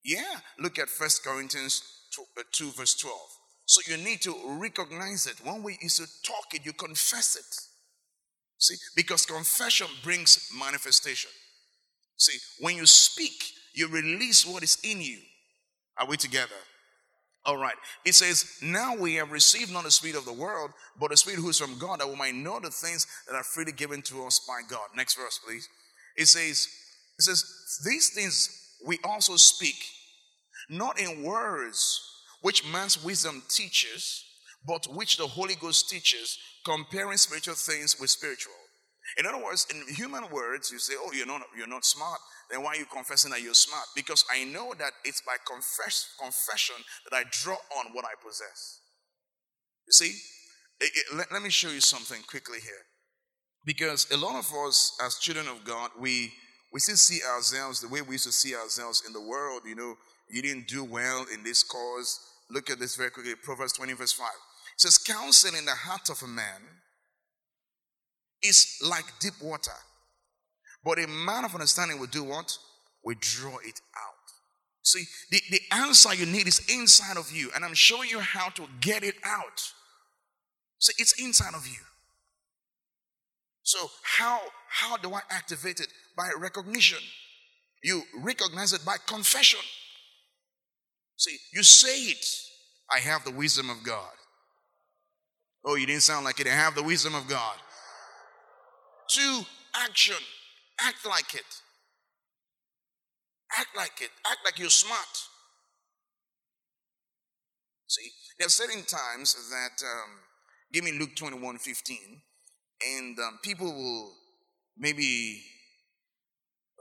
Yeah, 0.03 0.39
look 0.59 0.77
at 0.77 0.89
First 0.89 1.23
Corinthians 1.23 1.81
2, 2.15 2.23
uh, 2.37 2.43
2 2.51 2.71
verse 2.71 2.95
12. 2.95 3.17
So 3.65 3.81
you 3.91 4.03
need 4.03 4.21
to 4.21 4.35
recognize 4.59 5.25
it. 5.25 5.43
One 5.43 5.63
way 5.63 5.77
is 5.81 5.97
to 5.97 6.05
talk 6.23 6.53
it, 6.53 6.65
you 6.65 6.73
confess 6.73 7.35
it. 7.35 7.55
See, 8.59 8.75
because 8.95 9.25
confession 9.25 9.87
brings 10.03 10.49
manifestation. 10.57 11.31
See, 12.17 12.37
when 12.59 12.75
you 12.75 12.85
speak, 12.85 13.43
you 13.73 13.87
release 13.87 14.45
what 14.45 14.63
is 14.63 14.77
in 14.83 15.01
you. 15.01 15.19
Are 15.97 16.07
we 16.07 16.17
together? 16.17 16.55
All 17.45 17.57
right. 17.57 17.75
It 18.05 18.15
says, 18.15 18.57
Now 18.61 18.95
we 18.95 19.15
have 19.15 19.31
received 19.31 19.71
not 19.71 19.83
the 19.83 19.91
spirit 19.91 20.17
of 20.17 20.25
the 20.25 20.33
world, 20.33 20.71
but 20.99 21.11
the 21.11 21.17
spirit 21.17 21.39
who 21.39 21.49
is 21.49 21.59
from 21.59 21.77
God, 21.77 21.99
that 21.99 22.09
we 22.09 22.15
might 22.15 22.33
know 22.33 22.59
the 22.59 22.71
things 22.71 23.05
that 23.27 23.35
are 23.35 23.43
freely 23.43 23.71
given 23.71 24.01
to 24.03 24.25
us 24.25 24.39
by 24.47 24.61
God. 24.67 24.87
Next 24.95 25.15
verse, 25.15 25.39
please. 25.45 25.67
It 26.17 26.27
says, 26.27 26.67
It 27.19 27.23
says, 27.23 27.43
These 27.85 28.09
things 28.09 28.49
we 28.85 28.97
also 29.03 29.35
speak, 29.35 29.75
not 30.69 30.99
in 30.99 31.23
words 31.23 32.01
which 32.41 32.65
man's 32.71 33.03
wisdom 33.03 33.43
teaches, 33.47 34.23
but 34.65 34.87
which 34.87 35.17
the 35.17 35.27
Holy 35.27 35.55
Ghost 35.55 35.89
teaches, 35.89 36.37
comparing 36.65 37.17
spiritual 37.17 37.55
things 37.55 37.99
with 37.99 38.09
spiritual. 38.09 38.53
In 39.17 39.25
other 39.25 39.43
words, 39.43 39.67
in 39.69 39.95
human 39.95 40.29
words, 40.31 40.71
you 40.71 40.79
say, 40.79 40.93
Oh, 40.99 41.11
you're 41.13 41.27
not 41.27 41.41
you're 41.57 41.67
not 41.67 41.85
smart 41.85 42.19
then 42.49 42.61
why 42.61 42.71
are 42.71 42.75
you 42.75 42.85
confessing 42.85 43.31
that 43.31 43.41
you're 43.41 43.53
smart? 43.53 43.85
Because 43.95 44.23
I 44.31 44.43
know 44.43 44.73
that 44.77 44.91
it's 45.03 45.21
by 45.21 45.35
confess, 45.47 46.13
confession 46.19 46.75
that 47.09 47.15
I 47.15 47.23
draw 47.31 47.57
on 47.77 47.93
what 47.93 48.05
I 48.05 48.13
possess. 48.23 48.81
You 49.87 49.91
see, 49.91 50.17
it, 50.79 50.91
it, 50.93 51.15
let, 51.15 51.31
let 51.31 51.41
me 51.41 51.49
show 51.49 51.69
you 51.69 51.81
something 51.81 52.21
quickly 52.27 52.59
here. 52.59 52.85
Because 53.65 54.07
a 54.11 54.17
lot 54.17 54.37
of 54.37 54.51
us, 54.67 54.95
as 55.03 55.17
children 55.17 55.47
of 55.47 55.63
God, 55.63 55.91
we 55.99 56.31
we 56.71 56.79
still 56.79 56.97
see 56.97 57.21
ourselves 57.23 57.79
the 57.79 57.87
way 57.87 58.01
we 58.01 58.15
used 58.15 58.25
to 58.25 58.31
see 58.31 58.53
ourselves 58.53 59.03
in 59.07 59.13
the 59.13 59.21
world. 59.21 59.61
You 59.65 59.75
know, 59.75 59.95
you 60.29 60.41
didn't 60.41 60.67
do 60.67 60.83
well 60.83 61.25
in 61.33 61.41
this 61.41 61.63
cause. 61.63 62.19
Look 62.51 62.69
at 62.69 62.79
this 62.79 62.95
very 62.95 63.09
quickly. 63.09 63.33
Proverbs 63.41 63.73
20, 63.73 63.93
verse 63.93 64.11
5. 64.11 64.27
It 64.27 64.81
says, 64.81 64.97
Counsel 64.97 65.55
in 65.57 65.65
the 65.65 65.71
heart 65.71 66.09
of 66.09 66.21
a 66.21 66.27
man 66.27 66.61
is 68.43 68.79
like 68.81 69.05
deep 69.19 69.33
water 69.41 69.71
but 70.85 71.03
a 71.03 71.07
man 71.07 71.43
of 71.43 71.53
understanding 71.55 71.99
will 71.99 72.07
do 72.07 72.23
what? 72.23 72.55
We 73.03 73.15
draw 73.19 73.57
it 73.57 73.81
out. 73.97 74.13
See, 74.83 75.03
the, 75.31 75.41
the 75.49 75.61
answer 75.71 76.13
you 76.13 76.27
need 76.27 76.47
is 76.47 76.61
inside 76.69 77.17
of 77.17 77.31
you, 77.31 77.49
and 77.55 77.65
I'm 77.65 77.73
showing 77.73 78.07
you 78.07 78.19
how 78.19 78.49
to 78.49 78.67
get 78.81 79.03
it 79.03 79.15
out. 79.25 79.59
See, 80.77 80.93
it's 80.99 81.19
inside 81.19 81.55
of 81.55 81.67
you. 81.67 81.81
So, 83.63 83.89
how, 84.03 84.39
how 84.69 84.97
do 84.97 85.11
I 85.11 85.21
activate 85.31 85.79
it? 85.79 85.87
By 86.15 86.29
recognition. 86.37 86.99
You 87.83 88.03
recognize 88.21 88.73
it 88.73 88.85
by 88.85 88.97
confession. 89.07 89.59
See, 91.17 91.35
you 91.51 91.63
say 91.63 92.11
it. 92.11 92.25
I 92.95 92.99
have 92.99 93.23
the 93.25 93.31
wisdom 93.31 93.71
of 93.71 93.83
God. 93.83 94.13
Oh, 95.65 95.73
you 95.73 95.87
didn't 95.87 96.03
sound 96.03 96.25
like 96.25 96.39
it. 96.39 96.45
I 96.45 96.51
have 96.51 96.75
the 96.75 96.83
wisdom 96.83 97.15
of 97.15 97.27
God. 97.27 97.55
Two, 99.07 99.41
action. 99.75 100.15
Act 100.79 101.05
like 101.05 101.33
it. 101.33 101.61
Act 103.57 103.75
like 103.75 104.01
it. 104.01 104.09
Act 104.29 104.39
like 104.43 104.59
you're 104.59 104.69
smart. 104.69 104.99
See, 107.87 108.09
there 108.39 108.47
are 108.47 108.49
certain 108.49 108.83
times 108.83 109.35
that, 109.49 109.85
um, 109.85 110.09
give 110.73 110.83
me 110.83 110.91
Luke 110.91 111.15
21 111.15 111.57
15, 111.59 111.97
and 112.97 113.19
um, 113.19 113.39
people 113.43 113.67
will 113.67 114.13
maybe, 114.77 115.41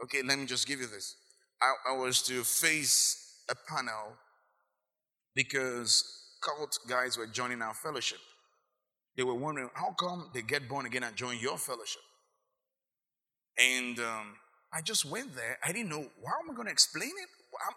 okay, 0.04 0.22
let 0.22 0.38
me 0.38 0.46
just 0.46 0.66
give 0.66 0.80
you 0.80 0.86
this. 0.86 1.16
I, 1.62 1.92
I 1.92 1.96
was 1.96 2.22
to 2.22 2.42
face 2.42 3.42
a 3.50 3.54
panel 3.68 4.16
because 5.34 6.04
cult 6.42 6.78
guys 6.88 7.16
were 7.16 7.26
joining 7.26 7.62
our 7.62 7.74
fellowship. 7.74 8.18
They 9.16 9.22
were 9.22 9.34
wondering, 9.34 9.70
how 9.74 9.94
come 9.98 10.30
they 10.34 10.42
get 10.42 10.68
born 10.68 10.86
again 10.86 11.04
and 11.04 11.14
join 11.14 11.38
your 11.38 11.58
fellowship? 11.58 12.02
And 13.58 13.98
um, 13.98 14.34
I 14.72 14.80
just 14.80 15.04
went 15.04 15.34
there. 15.34 15.58
I 15.64 15.72
didn't 15.72 15.90
know 15.90 16.04
how 16.26 16.42
am 16.42 16.50
I 16.50 16.54
going 16.54 16.66
to 16.66 16.72
explain 16.72 17.10
it. 17.10 17.28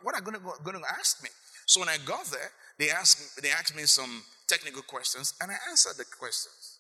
What 0.02 0.16
are 0.16 0.22
going 0.22 0.36
to 0.36 0.42
going 0.64 0.80
to 0.80 0.90
ask 1.00 1.22
me? 1.24 1.30
So 1.66 1.80
when 1.80 1.90
I 1.90 1.98
got 2.06 2.26
there, 2.26 2.52
they 2.80 2.90
asked 2.90 3.42
they 3.42 3.50
asked 3.50 3.76
me 3.76 3.84
some 3.84 4.24
technical 4.48 4.82
questions, 4.82 5.34
and 5.42 5.52
I 5.52 5.56
answered 5.70 5.98
the 5.98 6.06
questions. 6.06 6.80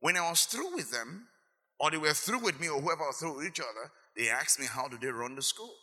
When 0.00 0.16
I 0.16 0.28
was 0.28 0.44
through 0.44 0.74
with 0.74 0.90
them, 0.90 1.28
or 1.80 1.90
they 1.90 1.96
were 1.96 2.12
through 2.12 2.40
with 2.40 2.60
me, 2.60 2.68
or 2.68 2.80
whoever 2.80 3.04
was 3.04 3.16
through 3.16 3.38
with 3.38 3.46
each 3.46 3.60
other, 3.60 3.90
they 4.16 4.28
asked 4.28 4.60
me 4.60 4.66
how 4.66 4.88
do 4.88 4.98
they 4.98 5.08
run 5.08 5.34
the 5.34 5.42
school. 5.42 5.74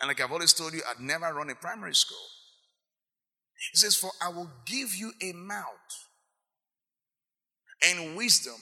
And 0.00 0.08
like 0.08 0.20
I've 0.20 0.32
always 0.32 0.52
told 0.52 0.72
you, 0.72 0.82
I'd 0.88 1.00
never 1.00 1.32
run 1.34 1.50
a 1.50 1.54
primary 1.54 1.94
school. 1.94 2.26
He 3.72 3.76
says, 3.76 3.96
For 3.96 4.10
I 4.22 4.28
will 4.28 4.50
give 4.64 4.94
you 4.94 5.12
a 5.20 5.32
mouth 5.32 5.64
and 7.84 8.16
wisdom 8.16 8.54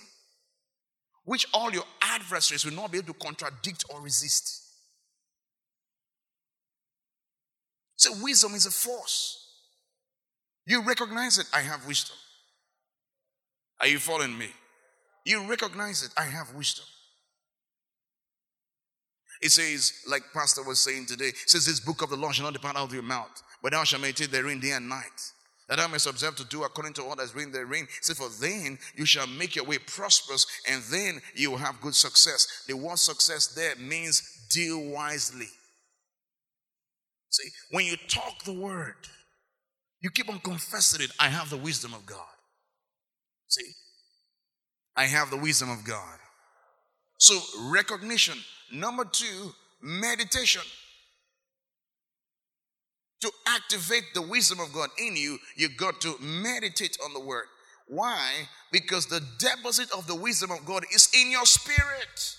which 1.27 1.45
all 1.53 1.71
your 1.71 1.85
adversaries 2.01 2.65
will 2.65 2.73
not 2.73 2.91
be 2.91 2.99
able 2.99 3.13
to 3.13 3.19
contradict 3.19 3.85
or 3.91 4.01
resist. 4.01 4.63
So, 7.97 8.13
wisdom 8.23 8.55
is 8.55 8.65
a 8.67 8.71
force. 8.71 9.43
You 10.67 10.83
recognize 10.83 11.39
it, 11.39 11.47
I 11.53 11.61
have 11.61 11.87
wisdom. 11.87 12.17
Are 13.81 13.89
you 13.89 13.99
following 13.99 14.37
me? 14.39 14.49
You 15.25 15.49
recognize 15.49 16.03
it, 16.03 16.13
I 16.17 16.25
have 16.25 16.55
wisdom. 16.55 16.85
It 19.43 19.51
says, 19.51 19.93
like 20.09 20.23
Pastor 20.33 20.63
was 20.63 20.81
saying 20.81 21.07
today, 21.07 21.33
says, 21.47 21.67
This 21.67 21.81
book 21.81 22.03
of 22.03 22.11
the 22.11 22.17
law 22.17 22.33
shall 22.33 22.45
not 22.47 22.55
depart 22.55 22.77
out 22.77 22.89
of 22.89 22.95
your 22.95 23.03
mouth, 23.03 23.43
but 23.63 23.73
thou 23.73 23.85
shalt 23.85 24.03
meditate 24.03 24.31
therein 24.31 24.61
day 24.61 24.71
and 24.71 24.89
night. 24.89 25.33
That 25.69 25.79
thou 25.79 25.89
mayest 25.89 26.07
observe 26.07 26.37
to 26.37 26.45
do 26.45 26.63
according 26.63 26.93
to 26.95 27.03
all 27.03 27.17
that 27.17 27.23
is 27.23 27.35
written 27.35 27.53
therein. 27.53 27.89
Say, 28.01 28.15
for 28.15 28.29
then 28.41 28.79
you 28.95 29.05
shall 29.05 29.27
make 29.27 29.57
your 29.57 29.65
way 29.65 29.79
prosperous, 29.79 30.47
and 30.71 30.83
then 30.85 31.21
you 31.35 31.51
will 31.51 31.59
have 31.59 31.81
good 31.81 31.95
success. 31.95 32.65
The 32.69 32.77
word 32.77 32.99
success 32.99 33.49
there 33.49 33.75
means 33.77 34.23
deal 34.51 34.81
wisely. 34.81 35.49
See, 37.31 37.49
when 37.73 37.85
you 37.85 37.97
talk 38.09 38.45
the 38.45 38.53
word, 38.53 38.95
you 40.01 40.11
keep 40.11 40.29
on 40.29 40.39
confessing 40.39 41.03
it. 41.03 41.11
I 41.19 41.29
have 41.29 41.51
the 41.51 41.57
wisdom 41.57 41.95
of 41.95 42.07
God. 42.07 42.21
See, 43.49 43.73
I 44.97 45.05
have 45.05 45.31
the 45.31 45.37
wisdom 45.37 45.71
of 45.71 45.85
God. 45.85 46.19
So, 47.19 47.39
recognition. 47.71 48.39
Number 48.73 49.05
two, 49.05 49.53
meditation. 49.83 50.63
To 53.27 53.33
activate 53.45 54.05
the 54.15 54.23
wisdom 54.23 54.61
of 54.61 54.73
God 54.73 54.89
in 55.01 55.17
you, 55.17 55.41
you 55.57 55.69
got 55.69 56.01
to 56.03 56.15
meditate 56.21 56.97
on 57.05 57.13
the 57.13 57.19
word. 57.19 57.47
Why? 57.89 58.47
Because 58.71 59.07
the 59.07 59.21
deposit 59.41 59.89
of 59.91 60.07
the 60.07 60.15
wisdom 60.15 60.53
of 60.53 60.65
God 60.65 60.85
is 60.95 61.09
in 61.13 61.33
your 61.33 61.45
spirit. 61.45 62.37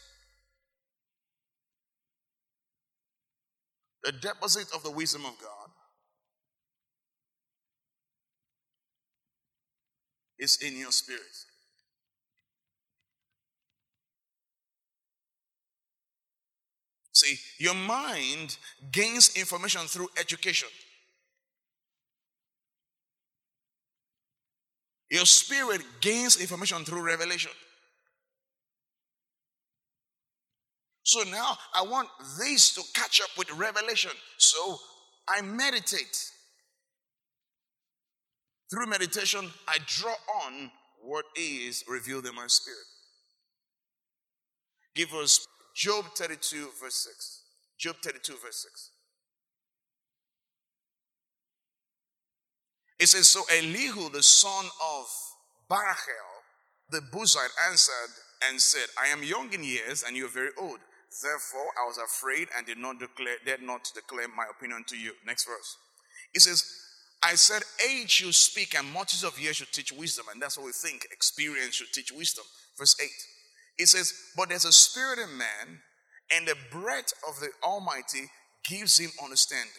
The 4.05 4.13
deposit 4.13 4.67
of 4.73 4.81
the 4.83 4.91
wisdom 4.91 5.25
of 5.25 5.37
God 5.41 5.69
is 10.39 10.57
in 10.65 10.77
your 10.77 10.91
spirit. 10.91 11.21
See, 17.17 17.39
your 17.57 17.73
mind 17.73 18.57
gains 18.91 19.35
information 19.35 19.81
through 19.87 20.09
education. 20.19 20.69
Your 25.09 25.25
spirit 25.25 25.81
gains 25.99 26.39
information 26.39 26.85
through 26.85 27.03
revelation. 27.03 27.49
So 31.01 31.23
now 31.31 31.57
I 31.73 31.81
want 31.81 32.07
this 32.37 32.75
to 32.75 32.83
catch 32.93 33.19
up 33.19 33.29
with 33.35 33.51
revelation. 33.53 34.11
So 34.37 34.77
I 35.27 35.41
meditate. 35.41 36.23
Through 38.69 38.85
meditation, 38.85 39.49
I 39.67 39.77
draw 39.87 40.13
on 40.45 40.69
what 41.01 41.25
is 41.35 41.83
revealed 41.87 42.27
in 42.27 42.35
my 42.35 42.45
spirit. 42.45 42.85
Give 44.93 45.11
us 45.13 45.47
Job 45.77 46.05
32, 46.15 46.69
verse 46.81 46.95
6. 46.95 47.41
Job 47.77 47.97
32, 48.03 48.33
verse 48.43 48.65
6. 48.65 48.91
It 52.99 53.09
says, 53.09 53.27
So 53.27 53.41
Elihu, 53.55 54.09
the 54.09 54.23
son 54.23 54.65
of 54.65 55.05
Barachel, 55.69 56.33
the 56.89 57.01
Buzite, 57.13 57.53
answered 57.69 58.11
and 58.49 58.59
said, 58.59 58.87
I 58.99 59.09
am 59.09 59.21
young 59.21 59.53
in 59.53 59.63
years, 59.63 60.03
and 60.05 60.17
you 60.17 60.25
are 60.25 60.29
very 60.29 60.49
old. 60.59 60.79
Therefore, 61.21 61.67
I 61.79 61.85
was 61.85 61.99
afraid 61.99 62.47
and 62.57 62.65
did 62.65 62.79
not 62.79 62.97
declare, 62.97 63.35
dared 63.45 63.61
not 63.61 63.87
declare 63.93 64.27
my 64.35 64.45
opinion 64.49 64.83
to 64.87 64.97
you. 64.97 65.11
Next 65.27 65.45
verse. 65.45 65.77
It 66.33 66.41
says, 66.41 66.63
I 67.21 67.35
said, 67.35 67.61
age 67.87 68.09
should 68.09 68.33
speak, 68.33 68.75
and 68.75 68.91
multitudes 68.91 69.23
of 69.23 69.39
years 69.39 69.57
should 69.57 69.71
teach 69.71 69.91
wisdom. 69.91 70.25
And 70.33 70.41
that's 70.41 70.57
what 70.57 70.65
we 70.65 70.71
think. 70.71 71.05
Experience 71.11 71.75
should 71.75 71.93
teach 71.93 72.11
wisdom. 72.11 72.45
Verse 72.79 72.95
8. 72.99 73.09
It 73.77 73.87
says, 73.87 74.13
But 74.35 74.49
there's 74.49 74.65
a 74.65 74.71
spirit 74.71 75.19
in 75.19 75.37
man, 75.37 75.81
and 76.31 76.47
the 76.47 76.55
breath 76.71 77.13
of 77.27 77.39
the 77.39 77.49
Almighty 77.63 78.29
gives 78.67 78.97
him 78.97 79.11
understanding. 79.23 79.71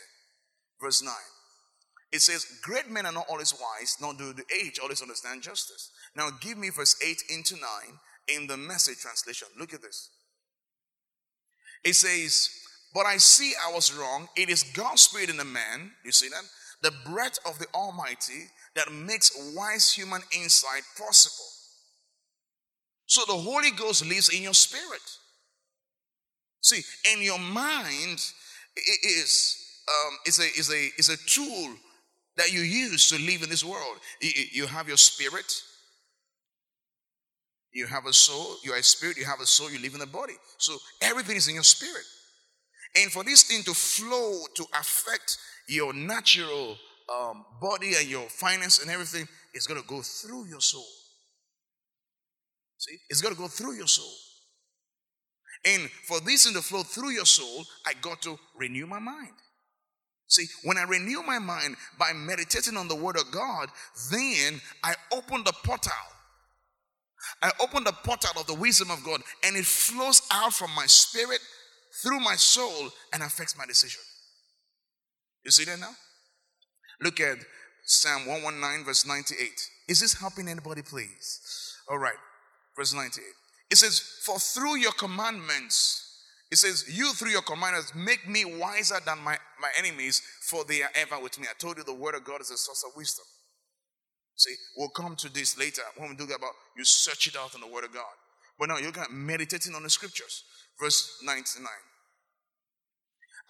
Verse 0.81 1.03
9. 1.03 1.13
It 2.13 2.23
says, 2.23 2.47
Great 2.63 2.91
men 2.91 3.07
are 3.07 3.13
not 3.13 3.27
always 3.29 3.53
wise, 3.53 3.97
nor 4.01 4.15
do 4.15 4.33
the 4.33 4.45
age 4.63 4.79
always 4.79 5.03
understand 5.03 5.43
justice. 5.43 5.91
Now 6.17 6.31
give 6.41 6.57
me 6.57 6.71
verse 6.71 6.97
8 7.05 7.23
into 7.31 7.55
9 7.55 7.63
in 8.29 8.47
the 8.47 8.57
message 8.57 8.99
translation. 8.99 9.49
Look 9.59 9.75
at 9.75 9.83
this. 9.83 10.11
It 11.85 11.95
says, 11.95 12.49
But 12.95 13.07
I 13.07 13.19
see 13.19 13.53
I 13.67 13.73
was 13.73 13.93
wrong. 13.93 14.29
It 14.37 14.49
is 14.49 14.63
God's 14.63 15.03
spirit 15.03 15.29
in 15.29 15.37
the 15.37 15.45
man. 15.45 15.93
You 16.05 16.13
see 16.13 16.29
that? 16.29 16.45
The 16.83 16.95
breath 17.11 17.39
of 17.45 17.59
the 17.59 17.67
Almighty 17.75 18.47
that 18.75 18.93
makes 18.93 19.33
wise 19.55 19.93
human 19.93 20.23
insight 20.35 20.83
possible. 20.97 21.47
So 23.09 23.23
the 23.27 23.38
Holy 23.38 23.71
Ghost 23.71 24.07
lives 24.07 24.29
in 24.29 24.42
your 24.42 24.55
spirit. 24.55 25.01
See, 26.61 26.83
in 27.12 27.23
your 27.23 27.38
mind 27.38 28.21
is 29.03 29.83
um, 29.88 30.18
a 30.27 30.29
is 30.29 30.71
a 30.71 30.90
is 30.99 31.09
a 31.09 31.16
tool 31.27 31.75
that 32.37 32.53
you 32.53 32.61
use 32.61 33.09
to 33.09 33.16
live 33.16 33.42
in 33.42 33.49
this 33.49 33.64
world. 33.64 33.97
You 34.21 34.66
have 34.66 34.88
your 34.88 34.99
spirit, 34.99 35.51
you 37.73 37.87
have 37.87 38.05
a 38.05 38.12
soul, 38.12 38.57
you 38.62 38.73
are 38.73 38.79
a 38.79 38.83
spirit, 38.83 39.16
you 39.16 39.25
have 39.25 39.40
a 39.40 39.47
soul, 39.47 39.71
you 39.71 39.79
live 39.81 39.94
in 39.94 40.01
the 40.01 40.07
body. 40.07 40.35
So 40.59 40.77
everything 41.01 41.37
is 41.37 41.49
in 41.49 41.55
your 41.55 41.64
spirit. 41.64 42.05
And 42.94 43.11
for 43.11 43.25
this 43.25 43.44
thing 43.44 43.62
to 43.62 43.73
flow 43.73 44.44
to 44.55 44.64
affect 44.79 45.38
your 45.66 45.94
natural 45.94 46.77
um, 47.12 47.44
body 47.61 47.92
and 47.99 48.07
your 48.07 48.29
finance 48.29 48.83
and 48.83 48.90
everything, 48.90 49.27
it's 49.55 49.66
going 49.66 49.81
to 49.81 49.88
go 49.88 50.03
through 50.03 50.47
your 50.47 50.61
soul. 50.61 50.87
See, 52.79 52.97
it's 53.11 53.21
got 53.21 53.31
to 53.31 53.35
go 53.35 53.49
through 53.49 53.75
your 53.75 53.88
soul. 53.88 54.12
And 55.64 55.91
for 56.07 56.21
this 56.21 56.51
to 56.51 56.62
flow 56.62 56.83
through 56.83 57.11
your 57.11 57.27
soul, 57.27 57.64
I 57.85 57.93
got 58.01 58.23
to 58.23 58.38
renew 58.57 58.87
my 58.87 59.01
mind. 59.01 59.35
See, 60.29 60.47
when 60.62 60.79
I 60.79 60.85
renew 60.85 61.23
my 61.23 61.38
mind 61.38 61.77
by 61.99 62.12
meditating 62.12 62.77
on 62.77 62.87
the 62.87 62.95
Word 62.95 63.17
of 63.17 63.31
God, 63.33 63.69
then 64.12 64.61
I 64.85 64.95
open 65.12 65.43
the 65.43 65.53
portal. 65.64 65.93
I 67.43 67.51
open 67.61 67.83
the 67.83 67.93
portal 67.93 68.41
of 68.41 68.47
the 68.47 68.55
wisdom 68.55 68.91
of 68.91 69.03
God, 69.05 69.23
and 69.45 69.57
it 69.57 69.64
flows 69.64 70.23
out 70.31 70.53
from 70.53 70.71
my 70.77 70.87
spirit 70.87 71.41
through 72.03 72.21
my 72.21 72.37
soul 72.37 72.91
and 73.12 73.23
affects 73.23 73.59
my 73.59 73.67
decision. 73.67 74.03
You 75.45 75.51
see 75.51 75.64
that 75.64 75.81
now? 75.81 75.93
Look 77.01 77.21
at 77.21 77.38
Psalm 77.85 78.27
119, 78.27 78.85
verse 78.85 79.07
98. 79.07 79.51
Is 79.88 80.01
this 80.01 80.14
helping 80.14 80.47
anybody, 80.47 80.83
please? 80.83 81.75
All 81.91 81.99
right 81.99 82.19
verse 82.79 82.95
98. 82.95 83.25
It 83.71 83.77
says, 83.77 84.01
For 84.25 84.38
through 84.38 84.77
your 84.77 84.93
commandments, 84.93 86.23
it 86.51 86.57
says, 86.57 86.85
You 86.88 87.12
through 87.12 87.31
your 87.31 87.43
commandments 87.43 87.93
make 87.95 88.27
me 88.27 88.45
wiser 88.45 88.97
than 89.05 89.19
my, 89.19 89.37
my 89.61 89.71
enemies, 89.77 90.23
for 90.49 90.64
they 90.64 90.83
are 90.83 90.91
ever 90.95 91.21
with 91.21 91.38
me. 91.38 91.47
I 91.51 91.55
told 91.59 91.77
you 91.77 91.85
the 91.85 91.93
word 91.93 92.14
of 92.14 92.25
God 92.25 92.41
is 92.41 92.51
a 92.51 92.57
source 92.57 92.85
of 92.87 92.97
wisdom. 92.97 93.27
See, 94.37 94.55
we'll 94.77 94.91
come 94.91 95.17
to 95.17 95.33
this 95.33 95.59
later 95.59 95.83
when 95.97 96.11
we 96.11 96.17
talk 96.17 96.29
about 96.29 96.53
you 96.77 96.85
search 96.85 97.27
it 97.27 97.37
out 97.37 97.55
in 97.55 97.61
the 97.61 97.67
word 97.67 97.85
of 97.85 97.93
God. 97.93 98.05
But 98.59 98.69
now 98.69 98.79
you're 98.79 98.93
kind 98.93 99.09
of 99.09 99.12
meditating 99.12 99.75
on 99.75 99.83
the 99.83 99.91
scriptures. 99.91 100.45
Verse 100.81 101.19
99. 101.25 101.67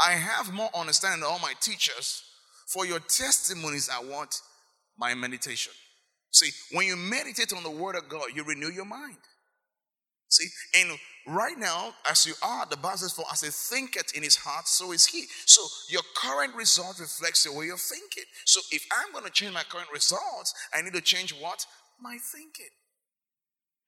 I 0.00 0.12
have 0.12 0.52
more 0.52 0.70
understanding 0.74 1.20
than 1.20 1.30
all 1.30 1.40
my 1.40 1.52
teachers, 1.60 2.22
for 2.68 2.86
your 2.86 3.00
testimonies 3.00 3.88
are 3.88 4.02
what? 4.02 4.40
My 4.96 5.14
meditation. 5.14 5.72
See, 6.30 6.50
when 6.72 6.86
you 6.86 6.96
meditate 6.96 7.52
on 7.52 7.62
the 7.62 7.70
word 7.70 7.96
of 7.96 8.08
God, 8.08 8.26
you 8.34 8.44
renew 8.44 8.70
your 8.70 8.84
mind. 8.84 9.16
See, 10.28 10.48
and 10.78 10.98
right 11.26 11.58
now, 11.58 11.94
as 12.08 12.26
you 12.26 12.34
are, 12.42 12.66
the 12.66 12.76
Bible 12.76 12.98
says, 12.98 13.12
For 13.12 13.24
as 13.32 13.40
he 13.40 13.48
thinketh 13.48 14.14
in 14.14 14.22
his 14.22 14.36
heart, 14.36 14.68
so 14.68 14.92
is 14.92 15.06
he. 15.06 15.24
So 15.46 15.62
your 15.88 16.02
current 16.16 16.54
result 16.54 17.00
reflects 17.00 17.44
the 17.44 17.52
way 17.52 17.66
you're 17.66 17.78
thinking. 17.78 18.24
So 18.44 18.60
if 18.70 18.86
I'm 18.92 19.12
going 19.12 19.24
to 19.24 19.30
change 19.30 19.54
my 19.54 19.62
current 19.68 19.88
results, 19.92 20.54
I 20.74 20.82
need 20.82 20.92
to 20.92 21.00
change 21.00 21.32
what? 21.32 21.64
My 21.98 22.18
thinking. 22.32 22.66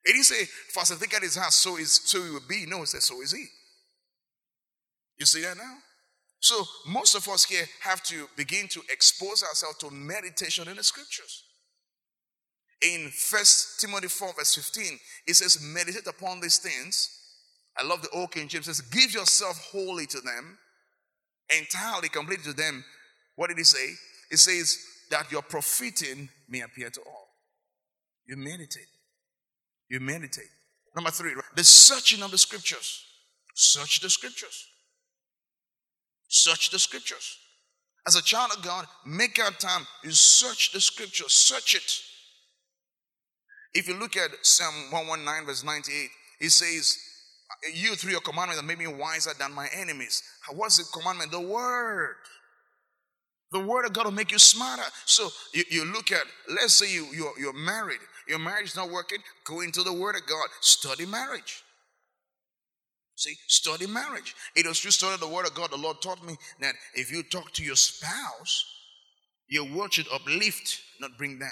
It 0.03 0.13
didn't 0.13 0.23
say, 0.23 0.45
For 0.73 0.81
as 0.81 0.89
he 0.89 0.95
thinketh 0.95 1.17
in 1.19 1.23
his 1.23 1.35
heart, 1.35 1.53
so 1.53 1.77
is 1.77 1.93
so 1.93 2.23
he 2.23 2.31
will 2.31 2.39
be. 2.49 2.65
No, 2.67 2.81
it 2.81 2.87
says, 2.87 3.03
So 3.03 3.21
is 3.21 3.31
he. 3.31 3.45
You 5.19 5.27
see 5.27 5.41
that 5.43 5.57
now? 5.57 5.75
So 6.39 6.63
most 6.87 7.13
of 7.13 7.29
us 7.29 7.45
here 7.45 7.65
have 7.81 8.01
to 8.05 8.27
begin 8.35 8.67
to 8.69 8.81
expose 8.91 9.43
ourselves 9.43 9.77
to 9.77 9.91
meditation 9.91 10.67
in 10.67 10.77
the 10.77 10.83
scriptures 10.83 11.43
in 12.81 13.09
First 13.09 13.79
Timothy 13.79 14.07
4, 14.07 14.33
verse 14.37 14.55
15, 14.55 14.99
it 15.27 15.35
says, 15.35 15.61
Meditate 15.61 16.07
upon 16.07 16.39
these 16.39 16.57
things. 16.57 17.17
I 17.77 17.83
love 17.85 18.01
the 18.01 18.09
old 18.09 18.31
King 18.31 18.47
James. 18.47 18.67
It 18.67 18.75
says, 18.75 18.81
Give 18.81 19.13
yourself 19.13 19.57
wholly 19.71 20.07
to 20.07 20.19
them, 20.21 20.57
entirely, 21.57 22.09
completely 22.09 22.51
to 22.51 22.57
them. 22.57 22.83
What 23.35 23.47
did 23.47 23.57
he 23.57 23.63
say? 23.63 23.93
It 24.31 24.37
says, 24.37 24.77
That 25.09 25.31
your 25.31 25.41
profiting 25.41 26.29
may 26.49 26.61
appear 26.61 26.89
to 26.89 27.01
all. 27.01 27.27
You 28.27 28.37
meditate. 28.37 28.87
You 29.89 29.99
meditate. 29.99 30.49
Number 30.95 31.11
three, 31.11 31.33
the 31.55 31.63
searching 31.63 32.23
of 32.23 32.31
the 32.31 32.37
scriptures. 32.37 33.05
Search 33.53 34.01
the 34.01 34.09
scriptures. 34.09 34.67
Search 36.27 36.71
the 36.71 36.79
scriptures. 36.79 37.37
As 38.07 38.15
a 38.15 38.21
child 38.21 38.51
of 38.57 38.63
God, 38.63 38.85
make 39.05 39.37
out 39.37 39.59
time. 39.59 39.85
You 40.03 40.11
search 40.11 40.71
the 40.71 40.81
scriptures. 40.81 41.33
Search 41.33 41.75
it. 41.75 42.01
If 43.73 43.87
you 43.87 43.95
look 43.95 44.17
at 44.17 44.31
Psalm 44.41 44.73
119, 44.91 45.45
verse 45.47 45.63
98, 45.63 46.09
it 46.41 46.49
says, 46.49 46.97
you 47.73 47.95
through 47.95 48.11
your 48.11 48.21
commandment 48.21 48.59
have 48.59 48.65
made 48.65 48.79
me 48.79 48.87
wiser 48.87 49.31
than 49.37 49.53
my 49.53 49.67
enemies. 49.73 50.23
What's 50.53 50.77
the 50.77 50.99
commandment? 50.99 51.31
The 51.31 51.41
word. 51.41 52.15
The 53.51 53.59
word 53.59 53.85
of 53.85 53.93
God 53.93 54.05
will 54.05 54.11
make 54.11 54.31
you 54.31 54.39
smarter. 54.39 54.83
So 55.05 55.29
you, 55.53 55.63
you 55.69 55.85
look 55.85 56.11
at, 56.11 56.23
let's 56.49 56.73
say 56.73 56.91
you, 56.91 57.07
you're, 57.13 57.37
you're 57.37 57.53
married, 57.53 57.99
your 58.27 58.39
marriage 58.39 58.69
is 58.69 58.75
not 58.75 58.89
working, 58.89 59.19
go 59.45 59.61
into 59.61 59.83
the 59.83 59.93
word 59.93 60.15
of 60.15 60.25
God, 60.25 60.47
study 60.61 61.05
marriage. 61.05 61.61
See, 63.15 63.35
study 63.47 63.87
marriage. 63.87 64.33
It 64.55 64.65
was 64.65 64.79
through 64.79 64.91
study 64.91 65.17
the 65.19 65.27
word 65.27 65.45
of 65.45 65.53
God, 65.53 65.69
the 65.71 65.77
Lord 65.77 66.01
taught 66.01 66.25
me 66.25 66.37
that 66.61 66.75
if 66.95 67.11
you 67.11 67.23
talk 67.23 67.51
to 67.53 67.63
your 67.63 67.75
spouse, 67.75 68.65
your 69.49 69.65
word 69.65 69.93
should 69.93 70.07
uplift, 70.11 70.79
not 71.01 71.17
bring 71.17 71.37
down. 71.37 71.49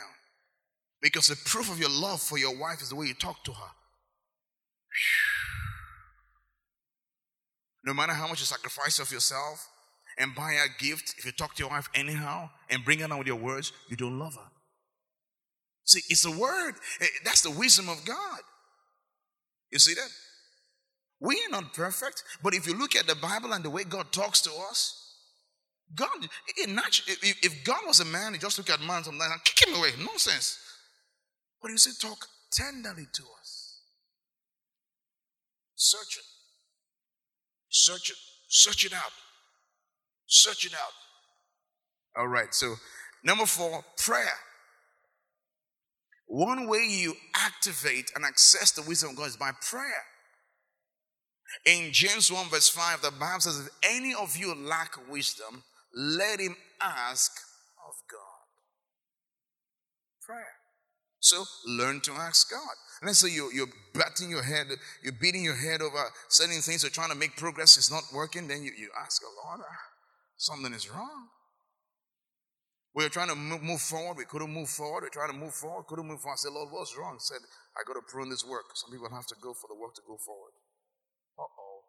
Because 1.02 1.28
the 1.28 1.38
proof 1.46 1.72
of 1.72 1.80
your 1.80 1.90
love 1.90 2.22
for 2.22 2.38
your 2.38 2.58
wife 2.58 2.82
is 2.82 2.90
the 2.90 2.96
way 2.96 3.08
you 3.08 3.14
talk 3.14 3.44
to 3.46 3.54
her. 3.54 3.72
No 7.86 7.94
matter 7.94 8.14
how 8.14 8.28
much 8.28 8.40
you 8.40 8.46
sacrifice 8.46 9.00
of 9.00 9.12
yourself 9.12 9.68
and 10.18 10.36
buy 10.36 10.54
a 10.54 10.84
gift, 10.84 11.16
if 11.18 11.26
you 11.26 11.32
talk 11.32 11.56
to 11.56 11.64
your 11.64 11.70
wife 11.70 11.88
anyhow 11.96 12.50
and 12.70 12.84
bring 12.84 13.00
her 13.00 13.08
down 13.08 13.18
with 13.18 13.28
your 13.28 13.38
words, 13.38 13.72
you 13.90 13.96
don't 13.96 14.20
love 14.20 14.36
her. 14.36 14.50
See, 15.86 16.02
it's 16.10 16.26
a 16.26 16.32
word. 16.32 16.76
Eh, 17.02 17.06
that's 17.24 17.42
the 17.42 17.52
wisdom 17.52 17.88
of 17.88 18.04
God. 18.06 18.40
You 19.72 19.80
see 19.80 19.94
that? 19.94 20.10
We 21.22 21.36
are 21.36 21.52
not 21.52 21.74
perfect, 21.74 22.24
but 22.44 22.54
if 22.54 22.68
you 22.68 22.78
look 22.78 22.96
at 22.96 23.08
the 23.08 23.16
Bible 23.16 23.54
and 23.54 23.64
the 23.64 23.70
way 23.70 23.84
God 23.84 24.12
talks 24.12 24.42
to 24.42 24.52
us, 24.70 24.96
God, 25.96 26.10
if 26.58 27.64
God 27.64 27.82
was 27.88 28.00
a 28.00 28.06
man, 28.06 28.34
he 28.34 28.40
just 28.40 28.58
look 28.58 28.70
at 28.70 28.80
man 28.82 29.04
sometimes 29.04 29.32
and 29.32 29.44
kick 29.44 29.68
him 29.68 29.76
away. 29.76 29.90
Nonsense. 29.98 30.60
But 31.62 31.72
you 31.72 31.78
said, 31.78 31.94
talk 32.02 32.28
tenderly 32.52 33.08
to 33.14 33.24
us. 33.40 33.82
Search 35.76 36.18
it. 36.18 36.26
Search 37.70 38.10
it. 38.10 38.18
Search 38.48 38.86
it 38.86 38.94
out. 38.94 39.12
Search 40.26 40.66
it 40.66 40.74
out. 40.74 42.20
All 42.20 42.28
right. 42.28 42.54
So, 42.54 42.76
number 43.24 43.46
four, 43.46 43.84
prayer. 43.98 44.38
One 46.28 46.68
way 46.68 46.86
you 46.88 47.16
activate 47.36 48.12
and 48.16 48.24
access 48.24 48.72
the 48.72 48.84
wisdom 48.84 49.12
of 49.12 49.16
God 49.16 49.28
is 49.28 49.38
by 49.38 49.52
prayer. 49.62 50.04
In 51.66 51.92
James 51.92 52.32
1, 52.32 52.50
verse 52.50 52.70
5, 52.70 53.02
the 53.02 53.12
Bible 53.12 53.42
says, 53.42 53.60
If 53.60 53.70
any 53.84 54.14
of 54.14 54.38
you 54.38 54.54
lack 54.54 54.96
wisdom, 55.10 55.64
let 55.96 56.40
him 56.40 56.56
ask 56.80 57.32
of 57.88 57.96
God. 58.10 58.20
Prayer. 60.22 60.59
So 61.20 61.44
learn 61.68 62.02
to 62.02 62.14
ask 62.14 62.50
God. 62.50 62.76
Let's 63.04 63.20
say 63.20 63.30
you're, 63.30 63.54
you're 63.54 63.68
batting 63.94 64.30
your 64.30 64.44
head, 64.44 64.68
you're 65.04 65.14
beating 65.14 65.44
your 65.44 65.56
head 65.56 65.82
over 65.82 66.04
certain 66.28 66.60
things, 66.62 66.84
you're 66.84 66.90
trying 66.90 67.10
to 67.10 67.16
make 67.16 67.38
progress, 67.38 67.78
it's 67.78 67.92
not 67.92 68.04
working, 68.14 68.48
then 68.48 68.64
you, 68.64 68.72
you 68.78 68.90
ask 69.02 69.22
the 69.22 69.28
Lord, 69.44 69.62
ah, 69.64 69.80
something 70.36 70.74
is 70.74 70.90
wrong. 70.90 71.28
We 72.96 73.06
are 73.06 73.10
trying 73.10 73.30
to 73.30 73.36
move 73.36 73.80
forward, 73.80 74.18
we 74.18 74.26
couldn't 74.26 74.52
move 74.52 74.68
forward, 74.68 75.04
we're 75.04 75.10
trying 75.10 75.32
to 75.32 75.38
move 75.38 75.54
forward, 75.54 75.86
couldn't 75.88 76.08
move 76.08 76.20
forward. 76.20 76.36
I 76.36 76.44
said, 76.44 76.52
Lord, 76.52 76.70
what's 76.72 76.98
wrong? 76.98 77.14
He 77.14 77.20
said, 77.20 77.40
I 77.78 77.88
got 77.88 77.94
to 77.94 78.02
prune 78.02 78.30
this 78.30 78.44
work. 78.44 78.66
Some 78.74 78.92
people 78.92 79.08
have 79.10 79.28
to 79.28 79.36
go 79.42 79.54
for 79.54 79.68
the 79.70 79.80
work 79.80 79.94
to 79.96 80.02
go 80.08 80.18
forward. 80.18 80.52
Uh 81.38 81.44
oh. 81.44 81.84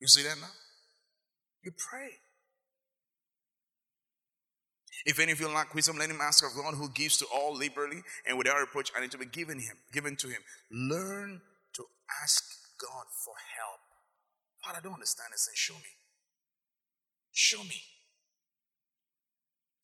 You 0.00 0.08
see 0.08 0.24
that 0.24 0.40
now? 0.40 0.50
You 1.62 1.70
pray. 1.78 2.18
If 5.04 5.18
any 5.18 5.32
of 5.32 5.40
you 5.40 5.48
lack 5.48 5.74
wisdom, 5.74 5.98
let 5.98 6.10
him 6.10 6.20
ask 6.20 6.44
of 6.44 6.54
God 6.54 6.74
who 6.74 6.88
gives 6.90 7.16
to 7.18 7.26
all 7.34 7.56
liberally 7.56 8.02
and 8.26 8.38
without 8.38 8.58
reproach, 8.60 8.92
and 8.94 9.04
it 9.04 9.12
will 9.12 9.24
be 9.24 9.30
given 9.30 9.58
him, 9.58 9.76
given 9.92 10.16
to 10.16 10.28
him. 10.28 10.40
Learn 10.70 11.40
to 11.74 11.84
ask 12.22 12.44
God 12.78 13.04
for 13.24 13.34
help. 13.58 13.80
Father, 14.64 14.78
I 14.78 14.82
don't 14.82 14.94
understand 14.94 15.28
this 15.32 15.48
and 15.48 15.56
show 15.56 15.74
me. 15.74 15.90
Show 17.32 17.62
me. 17.64 17.82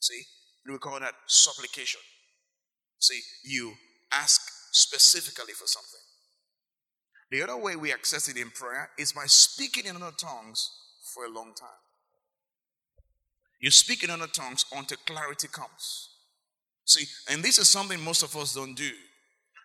See, 0.00 0.22
we 0.70 0.78
call 0.78 1.00
that 1.00 1.14
supplication. 1.26 2.00
See, 2.98 3.20
you 3.44 3.72
ask 4.12 4.40
specifically 4.72 5.54
for 5.54 5.66
something. 5.66 6.00
The 7.30 7.42
other 7.42 7.56
way 7.56 7.76
we 7.76 7.92
access 7.92 8.28
it 8.28 8.36
in 8.36 8.50
prayer 8.50 8.90
is 8.98 9.12
by 9.12 9.26
speaking 9.26 9.86
in 9.86 9.96
other 9.96 10.14
tongues 10.16 10.70
for 11.14 11.24
a 11.24 11.30
long 11.30 11.54
time. 11.54 11.68
You 13.60 13.70
speak 13.70 14.04
in 14.04 14.10
other 14.10 14.26
tongues 14.26 14.64
until 14.72 14.98
clarity 15.06 15.48
comes. 15.48 16.10
See, 16.84 17.06
and 17.30 17.42
this 17.42 17.58
is 17.58 17.68
something 17.68 18.00
most 18.00 18.22
of 18.22 18.34
us 18.36 18.54
don't 18.54 18.74
do. 18.74 18.90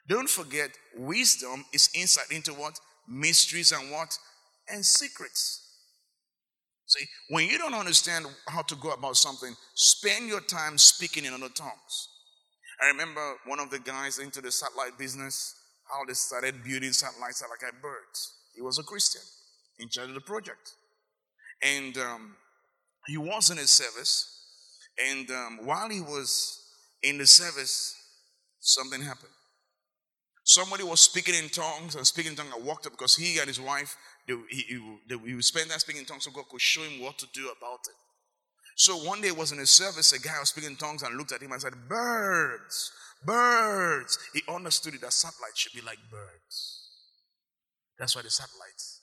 Don't 0.08 0.30
forget, 0.30 0.72
wisdom 0.98 1.64
is 1.74 1.90
insight 1.96 2.32
into 2.32 2.54
what? 2.54 2.78
Mysteries 3.08 3.72
and 3.72 3.92
what? 3.92 4.18
And 4.68 4.86
secrets. 4.86 5.62
See, 6.86 7.06
when 7.30 7.48
you 7.48 7.58
don't 7.58 7.74
understand 7.74 8.26
how 8.48 8.62
to 8.64 8.76
go 8.76 8.92
about 8.92 9.16
something, 9.16 9.56
spend 9.74 10.28
your 10.28 10.42
time 10.42 10.78
speaking 10.78 11.26
in 11.26 11.34
other 11.34 11.50
tongues. 11.50 12.10
I 12.82 12.88
remember 12.88 13.36
one 13.46 13.60
of 13.60 13.70
the 13.70 13.80
guys 13.80 14.20
into 14.20 14.42
the 14.42 14.52
satellite 14.52 14.98
business, 14.98 15.56
how 15.90 16.04
they 16.06 16.14
started 16.14 16.64
building 16.64 16.92
satellites 16.92 17.42
like 17.42 17.82
birds. 17.82 18.34
He 18.54 18.62
was 18.62 18.80
a 18.80 18.84
Christian 18.84 19.22
in 19.80 19.90
charge 19.90 20.10
of 20.10 20.16
the 20.16 20.22
project. 20.22 20.74
And 21.64 21.98
um, 21.98 22.36
he 23.08 23.18
was 23.18 23.50
in 23.50 23.58
his 23.58 23.70
service, 23.70 24.30
and 25.12 25.30
um, 25.32 25.60
while 25.66 25.90
he 25.90 26.02
was 26.02 26.62
in 27.02 27.18
the 27.18 27.28
service, 27.28 27.96
something 28.60 29.02
happened. 29.02 29.32
Somebody 30.46 30.84
was 30.84 31.00
speaking 31.00 31.36
in 31.36 31.50
tongues 31.50 31.96
and 31.96 32.06
speaking 32.06 32.32
in 32.32 32.38
tongues. 32.38 32.54
I 32.56 32.62
walked 32.62 32.86
up 32.86 32.94
because 32.94 33.16
he 33.16 33.40
and 33.40 33.48
his 33.48 33.60
wife, 33.60 33.96
they, 34.28 34.36
he, 34.50 34.62
he, 34.64 35.18
he 35.26 35.36
would 35.36 35.44
spend 35.44 35.70
that 35.72 35.82
speaking 35.82 36.02
in 36.02 36.06
tongues 36.06 36.26
so 36.26 36.32
God 36.32 36.50
could 36.50 36.62
show 36.62 36.82
him 36.82 37.02
what 37.02 37.18
to 37.20 37.28
do 37.34 37.52
about 37.58 37.80
it. 37.88 37.96
So 38.76 38.98
one 38.98 39.22
day 39.22 39.32
was 39.32 39.52
in 39.52 39.60
a 39.60 39.66
service, 39.66 40.12
a 40.14 40.20
guy 40.20 40.40
was 40.40 40.50
speaking 40.50 40.72
in 40.72 40.76
tongues 40.76 41.04
and 41.04 41.16
looked 41.16 41.32
at 41.32 41.42
him 41.42 41.52
and 41.52 41.62
said, 41.62 41.74
Birds, 41.88 42.92
birds. 43.26 44.18
He 44.34 44.42
understood 44.50 44.96
it 44.96 45.02
that 45.02 45.14
satellites 45.14 45.60
should 45.60 45.74
be 45.74 45.86
like 45.86 46.00
birds. 46.12 46.90
That's 48.00 48.16
why 48.16 48.24
the 48.24 48.32
satellites 48.32 49.02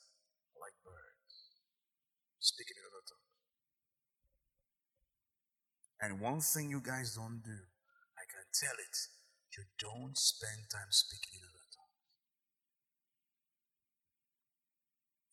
are 0.56 0.60
like 0.60 0.74
birds. 0.84 1.54
Speaking 2.40 2.76
in 2.76 2.90
and 6.00 6.20
one 6.20 6.40
thing 6.40 6.70
you 6.70 6.80
guys 6.80 7.14
don't 7.14 7.42
do, 7.44 7.58
I 8.16 8.24
can 8.30 8.44
tell 8.52 8.74
it, 8.74 8.96
you 9.56 9.64
don't 9.78 10.16
spend 10.16 10.70
time 10.72 10.90
speaking 10.90 11.38
in 11.38 11.44
other 11.44 11.66
tongues. 11.74 11.90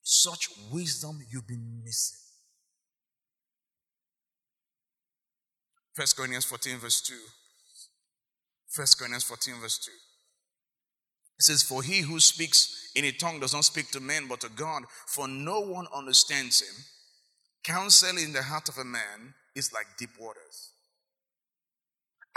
Such 0.01 0.49
wisdom 0.71 1.19
you've 1.30 1.47
been 1.47 1.82
missing. 1.84 2.19
First 5.93 6.15
Corinthians 6.15 6.45
14, 6.45 6.77
verse 6.77 7.01
2. 7.01 7.13
First 8.69 8.99
Corinthians 8.99 9.23
14, 9.23 9.56
verse 9.62 9.80
2. 9.80 9.91
It 11.39 11.43
says, 11.43 11.63
For 11.63 11.82
he 11.82 12.01
who 12.01 12.19
speaks 12.19 12.91
in 12.95 13.06
a 13.06 13.12
tongue 13.12 13.39
does 13.39 13.53
not 13.53 13.65
speak 13.65 13.89
to 13.91 13.99
men 13.99 14.27
but 14.27 14.41
to 14.41 14.49
God, 14.49 14.84
for 15.08 15.27
no 15.27 15.62
one 15.62 15.88
understands 15.95 16.62
him. 16.62 16.75
Counsel 17.63 18.17
in 18.17 18.34
the 18.34 18.43
heart 18.43 18.69
of 18.69 18.77
a 18.77 18.86
man 18.86 19.34
is 19.58 19.74
like 19.74 19.88
deep 19.98 20.12
waters. 20.20 20.72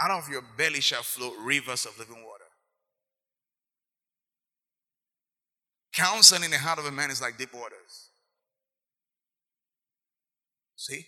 Out 0.01 0.11
of 0.11 0.27
your 0.29 0.43
belly 0.57 0.81
shall 0.81 1.03
flow 1.03 1.31
rivers 1.45 1.85
of 1.85 1.97
living 1.99 2.23
water. 2.25 2.43
Counsel 5.93 6.41
in 6.41 6.49
the 6.49 6.57
heart 6.57 6.79
of 6.79 6.85
a 6.85 6.91
man 6.91 7.11
is 7.11 7.21
like 7.21 7.37
deep 7.37 7.53
waters. 7.53 8.09
See? 10.75 11.05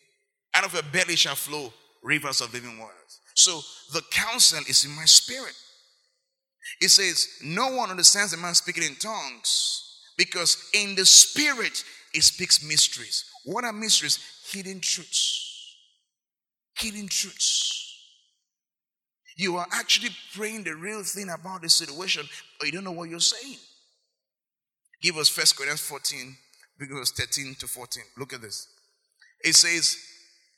Out 0.53 0.65
of 0.65 0.73
your 0.73 0.83
belly 0.83 1.15
shall 1.15 1.35
flow 1.35 1.73
rivers 2.03 2.41
of 2.41 2.53
living 2.53 2.77
waters. 2.77 3.19
So 3.33 3.61
the 3.91 4.03
counsel 4.11 4.59
is 4.69 4.85
in 4.85 4.91
my 4.95 5.05
spirit. 5.05 5.55
It 6.79 6.89
says, 6.89 7.27
No 7.43 7.73
one 7.75 7.89
understands 7.89 8.33
a 8.33 8.37
man 8.37 8.53
speaking 8.53 8.83
in 8.83 8.95
tongues 8.95 10.01
because 10.17 10.69
in 10.75 10.93
the 10.93 11.05
spirit 11.05 11.83
he 12.11 12.21
speaks 12.21 12.63
mysteries. 12.63 13.25
What 13.45 13.63
are 13.63 13.73
mysteries? 13.73 14.19
Hidden 14.51 14.81
truths 14.81 15.42
hidden 16.77 17.07
truths. 17.07 17.89
You 19.35 19.57
are 19.57 19.67
actually 19.71 20.09
praying 20.35 20.63
the 20.63 20.75
real 20.75 21.03
thing 21.03 21.29
about 21.29 21.61
the 21.61 21.69
situation, 21.69 22.25
but 22.59 22.67
you 22.67 22.71
don't 22.71 22.83
know 22.83 22.91
what 22.91 23.09
you're 23.09 23.19
saying. 23.19 23.57
Give 25.01 25.17
us 25.17 25.27
First 25.27 25.57
Corinthians 25.57 25.81
14, 25.81 26.35
verse 26.79 27.11
13 27.11 27.55
to 27.59 27.67
14. 27.67 28.03
Look 28.17 28.33
at 28.33 28.41
this. 28.41 28.67
It 29.43 29.55
says, 29.55 29.97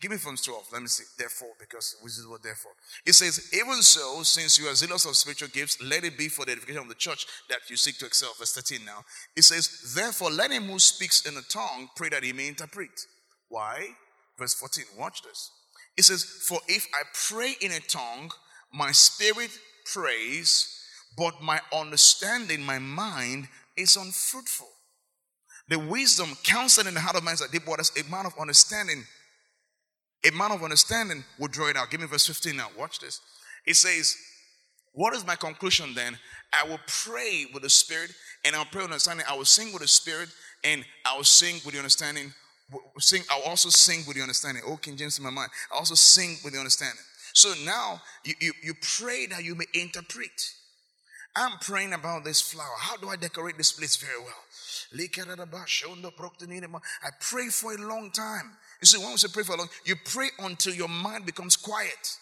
Give 0.01 0.11
me 0.11 0.17
from 0.17 0.35
12. 0.35 0.67
Let 0.73 0.81
me 0.81 0.87
see. 0.87 1.05
Therefore, 1.17 1.49
because 1.59 1.95
this 2.03 2.17
is 2.17 2.27
what 2.27 2.43
therefore. 2.43 2.73
It 3.05 3.13
says, 3.13 3.49
Even 3.53 3.81
so, 3.81 4.23
since 4.23 4.59
you 4.59 4.67
are 4.67 4.75
zealous 4.75 5.05
of 5.05 5.15
spiritual 5.15 5.47
gifts, 5.47 5.81
let 5.81 6.03
it 6.03 6.17
be 6.17 6.27
for 6.27 6.45
the 6.45 6.51
edification 6.51 6.81
of 6.81 6.89
the 6.89 6.95
church 6.95 7.25
that 7.49 7.59
you 7.69 7.77
seek 7.77 7.97
to 7.99 8.05
excel. 8.05 8.31
Verse 8.37 8.53
13 8.53 8.85
now. 8.85 9.03
It 9.35 9.43
says, 9.43 9.93
Therefore, 9.95 10.31
let 10.31 10.51
him 10.51 10.63
who 10.63 10.79
speaks 10.79 11.25
in 11.25 11.37
a 11.37 11.41
tongue 11.41 11.89
pray 11.95 12.09
that 12.09 12.23
he 12.23 12.33
may 12.33 12.49
interpret. 12.49 12.89
Why? 13.47 13.87
Verse 14.37 14.53
14. 14.53 14.83
Watch 14.99 15.23
this. 15.23 15.49
It 15.97 16.03
says, 16.03 16.23
For 16.23 16.59
if 16.67 16.87
I 16.93 17.03
pray 17.29 17.55
in 17.61 17.71
a 17.71 17.79
tongue, 17.79 18.31
my 18.73 18.91
spirit 18.91 19.51
prays, 19.93 20.81
but 21.17 21.41
my 21.41 21.59
understanding, 21.73 22.61
my 22.61 22.79
mind 22.79 23.47
is 23.77 23.95
unfruitful. 23.95 24.67
The 25.67 25.79
wisdom, 25.79 26.37
counsel 26.43 26.87
in 26.87 26.93
the 26.93 26.99
heart 26.99 27.15
of 27.15 27.23
man 27.23 27.33
is 27.33 27.41
like 27.41 27.51
deep 27.51 27.67
waters, 27.67 27.91
a 27.97 28.09
man 28.11 28.25
of 28.25 28.33
understanding. 28.39 29.03
A 30.27 30.31
man 30.31 30.51
of 30.51 30.63
understanding 30.63 31.23
will 31.39 31.47
draw 31.47 31.69
it 31.69 31.77
out. 31.77 31.89
Give 31.89 32.01
me 32.01 32.07
verse 32.07 32.27
15 32.27 32.55
now. 32.55 32.69
Watch 32.77 32.99
this. 32.99 33.21
It 33.65 33.75
says, 33.75 34.15
What 34.93 35.15
is 35.15 35.25
my 35.25 35.35
conclusion 35.35 35.93
then? 35.93 36.17
I 36.53 36.67
will 36.67 36.79
pray 36.87 37.45
with 37.53 37.63
the 37.63 37.69
Spirit, 37.69 38.11
and 38.43 38.55
I'll 38.55 38.65
pray 38.65 38.81
with 38.81 38.91
understanding. 38.91 39.25
I 39.29 39.35
will 39.35 39.45
sing 39.45 39.71
with 39.71 39.81
the 39.81 39.87
Spirit, 39.87 40.29
and 40.63 40.83
I 41.05 41.15
will 41.15 41.23
sing 41.23 41.55
with 41.65 41.73
the 41.73 41.79
understanding. 41.79 42.33
Sing, 42.99 43.21
I'll 43.29 43.43
also 43.43 43.69
sing 43.69 44.03
with 44.07 44.15
the 44.15 44.21
understanding. 44.21 44.63
Oh, 44.65 44.77
King 44.77 44.97
James 44.97 45.17
in 45.17 45.23
my 45.23 45.29
mind. 45.29 45.51
I 45.73 45.77
also 45.77 45.95
sing 45.95 46.37
with 46.43 46.53
the 46.53 46.59
understanding. 46.59 47.03
So 47.33 47.53
now 47.63 48.01
you, 48.23 48.33
you, 48.39 48.53
you 48.63 48.73
pray 48.97 49.27
that 49.27 49.43
you 49.43 49.55
may 49.55 49.65
interpret. 49.73 50.53
I'm 51.35 51.59
praying 51.59 51.93
about 51.93 52.23
this 52.23 52.39
flower. 52.39 52.75
How 52.79 52.95
do 52.95 53.09
I 53.09 53.17
decorate 53.17 53.57
this 53.57 53.73
place 53.73 53.97
very 53.97 54.19
well? 54.19 54.33
I 57.03 57.09
pray 57.19 57.47
for 57.49 57.73
a 57.73 57.77
long 57.77 58.11
time. 58.11 58.51
You 58.81 58.85
see, 58.85 58.97
when 58.97 59.11
we 59.11 59.17
say 59.17 59.27
pray 59.33 59.43
for 59.43 59.55
a 59.55 59.57
long, 59.57 59.67
you 59.83 59.95
pray 60.05 60.29
until 60.39 60.73
your 60.73 60.87
mind 60.87 61.25
becomes 61.25 61.57
quiet. 61.57 62.17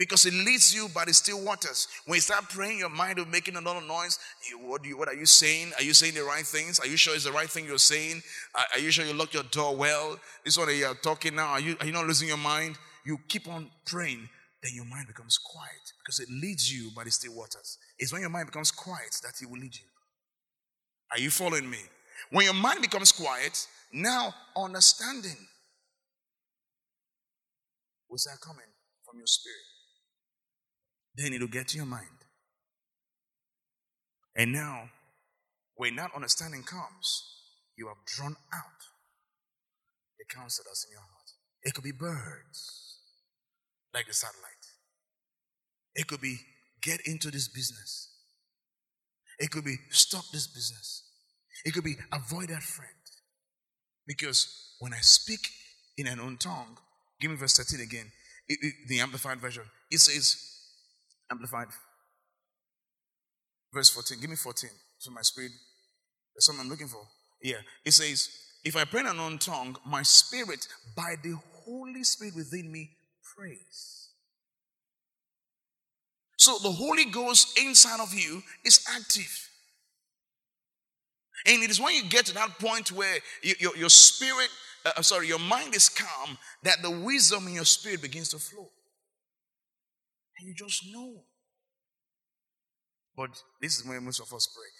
Because 0.00 0.24
it 0.24 0.32
leads 0.32 0.74
you 0.74 0.88
by 0.94 1.04
the 1.04 1.12
still 1.12 1.44
waters. 1.44 1.86
When 2.06 2.16
you 2.16 2.22
start 2.22 2.48
praying, 2.48 2.78
your 2.78 2.88
mind 2.88 3.18
will 3.18 3.26
making 3.26 3.56
a 3.56 3.60
lot 3.60 3.76
of 3.76 3.86
noise. 3.86 4.18
You, 4.48 4.58
what, 4.58 4.82
you, 4.82 4.96
what 4.96 5.08
are 5.08 5.14
you 5.14 5.26
saying? 5.26 5.72
Are 5.76 5.82
you 5.84 5.92
saying 5.92 6.14
the 6.14 6.24
right 6.24 6.46
things? 6.46 6.80
Are 6.80 6.86
you 6.86 6.96
sure 6.96 7.14
it's 7.14 7.24
the 7.24 7.32
right 7.32 7.50
thing 7.50 7.66
you're 7.66 7.76
saying? 7.76 8.22
Are, 8.54 8.64
are 8.74 8.80
you 8.80 8.90
sure 8.90 9.04
you 9.04 9.12
lock 9.12 9.34
your 9.34 9.42
door 9.42 9.76
well? 9.76 10.18
This 10.42 10.56
one 10.56 10.74
you're 10.74 10.94
talking 10.94 11.34
now. 11.34 11.48
Are 11.48 11.60
you, 11.60 11.76
are 11.80 11.86
you 11.86 11.92
not 11.92 12.06
losing 12.06 12.28
your 12.28 12.38
mind? 12.38 12.78
You 13.04 13.18
keep 13.28 13.46
on 13.46 13.70
praying, 13.84 14.26
then 14.62 14.72
your 14.74 14.86
mind 14.86 15.06
becomes 15.06 15.36
quiet 15.36 15.92
because 16.02 16.18
it 16.18 16.30
leads 16.30 16.72
you 16.72 16.90
by 16.96 17.04
the 17.04 17.10
still 17.10 17.34
waters. 17.34 17.76
It's 17.98 18.10
when 18.10 18.22
your 18.22 18.30
mind 18.30 18.46
becomes 18.46 18.70
quiet 18.70 19.14
that 19.22 19.34
it 19.42 19.50
will 19.50 19.60
lead 19.60 19.74
you. 19.74 19.86
Are 21.12 21.20
you 21.20 21.28
following 21.28 21.68
me? 21.68 21.80
When 22.30 22.46
your 22.46 22.54
mind 22.54 22.80
becomes 22.80 23.12
quiet, 23.12 23.66
now 23.92 24.32
understanding 24.56 25.46
will 28.08 28.16
start 28.16 28.40
coming 28.40 28.64
from 29.04 29.18
your 29.18 29.26
spirit. 29.26 29.69
Then 31.20 31.34
it'll 31.34 31.48
get 31.48 31.68
to 31.68 31.76
your 31.76 31.86
mind. 31.86 32.06
And 34.34 34.52
now, 34.52 34.88
when 35.76 35.96
that 35.96 36.12
understanding 36.16 36.62
comes, 36.62 37.24
you 37.76 37.88
have 37.88 37.98
drawn 38.06 38.36
out 38.54 38.80
the 40.18 40.24
counselors 40.34 40.86
in 40.88 40.92
your 40.92 41.00
heart. 41.00 41.30
It 41.62 41.74
could 41.74 41.84
be 41.84 41.92
birds, 41.92 42.96
like 43.92 44.06
the 44.06 44.14
satellite. 44.14 44.44
It 45.94 46.06
could 46.06 46.22
be 46.22 46.38
get 46.80 47.00
into 47.06 47.30
this 47.30 47.48
business. 47.48 48.08
It 49.38 49.50
could 49.50 49.64
be 49.64 49.76
stop 49.90 50.24
this 50.32 50.46
business. 50.46 51.02
It 51.66 51.74
could 51.74 51.84
be 51.84 51.96
avoid 52.12 52.48
that 52.48 52.62
friend. 52.62 52.90
Because 54.06 54.74
when 54.78 54.94
I 54.94 55.00
speak 55.00 55.40
in 55.98 56.06
an 56.06 56.14
unknown 56.14 56.38
tongue, 56.38 56.78
give 57.20 57.30
me 57.30 57.36
verse 57.36 57.58
13 57.58 57.80
again, 57.80 58.10
it, 58.48 58.58
it, 58.62 58.74
the 58.88 59.00
Amplified 59.00 59.38
Version, 59.38 59.64
it 59.90 59.98
says, 59.98 60.49
Amplified, 61.30 61.68
verse 63.72 63.90
14, 63.90 64.18
give 64.20 64.30
me 64.30 64.36
14 64.36 64.70
to 65.02 65.10
my 65.10 65.22
spirit. 65.22 65.52
That's 66.34 66.46
something 66.46 66.64
I'm 66.64 66.70
looking 66.70 66.88
for. 66.88 67.02
Yeah, 67.42 67.58
it 67.84 67.92
says, 67.92 68.28
if 68.64 68.76
I 68.76 68.84
pray 68.84 69.00
in 69.00 69.06
an 69.06 69.12
unknown 69.12 69.38
tongue, 69.38 69.76
my 69.86 70.02
spirit, 70.02 70.66
by 70.96 71.14
the 71.22 71.38
Holy 71.64 72.04
Spirit 72.04 72.34
within 72.36 72.70
me, 72.70 72.90
prays. 73.36 74.08
So 76.36 76.58
the 76.58 76.72
Holy 76.72 77.04
Ghost 77.04 77.58
inside 77.58 78.00
of 78.00 78.12
you 78.14 78.42
is 78.64 78.84
active. 78.94 79.48
And 81.46 81.62
it 81.62 81.70
is 81.70 81.80
when 81.80 81.94
you 81.94 82.04
get 82.04 82.26
to 82.26 82.34
that 82.34 82.58
point 82.58 82.92
where 82.92 83.18
you, 83.42 83.54
your, 83.58 83.76
your 83.76 83.88
spirit, 83.88 84.48
uh, 84.84 84.92
uh, 84.96 85.02
sorry, 85.02 85.28
your 85.28 85.38
mind 85.38 85.74
is 85.74 85.88
calm, 85.88 86.36
that 86.62 86.82
the 86.82 86.90
wisdom 86.90 87.46
in 87.46 87.54
your 87.54 87.64
spirit 87.64 88.02
begins 88.02 88.30
to 88.30 88.38
flow. 88.38 88.68
And 90.40 90.48
you 90.48 90.54
just 90.54 90.86
know. 90.90 91.24
But 93.14 93.30
this 93.60 93.78
is 93.78 93.86
where 93.86 94.00
most 94.00 94.20
of 94.20 94.32
us 94.32 94.48
pray. 94.56 94.70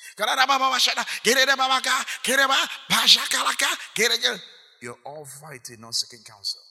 You're 4.81 4.97
all 5.05 5.27
fighting, 5.27 5.81
not 5.81 5.95
seeking 5.95 6.25
counsel. 6.25 6.63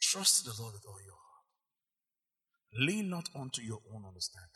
Trust 0.00 0.44
the 0.44 0.52
Lord 0.60 0.74
with 0.74 0.84
all 0.88 1.00
your 1.00 1.12
heart. 1.12 1.46
Lean 2.80 3.08
not 3.08 3.28
unto 3.36 3.62
your 3.62 3.78
own 3.94 4.04
understanding. 4.04 4.48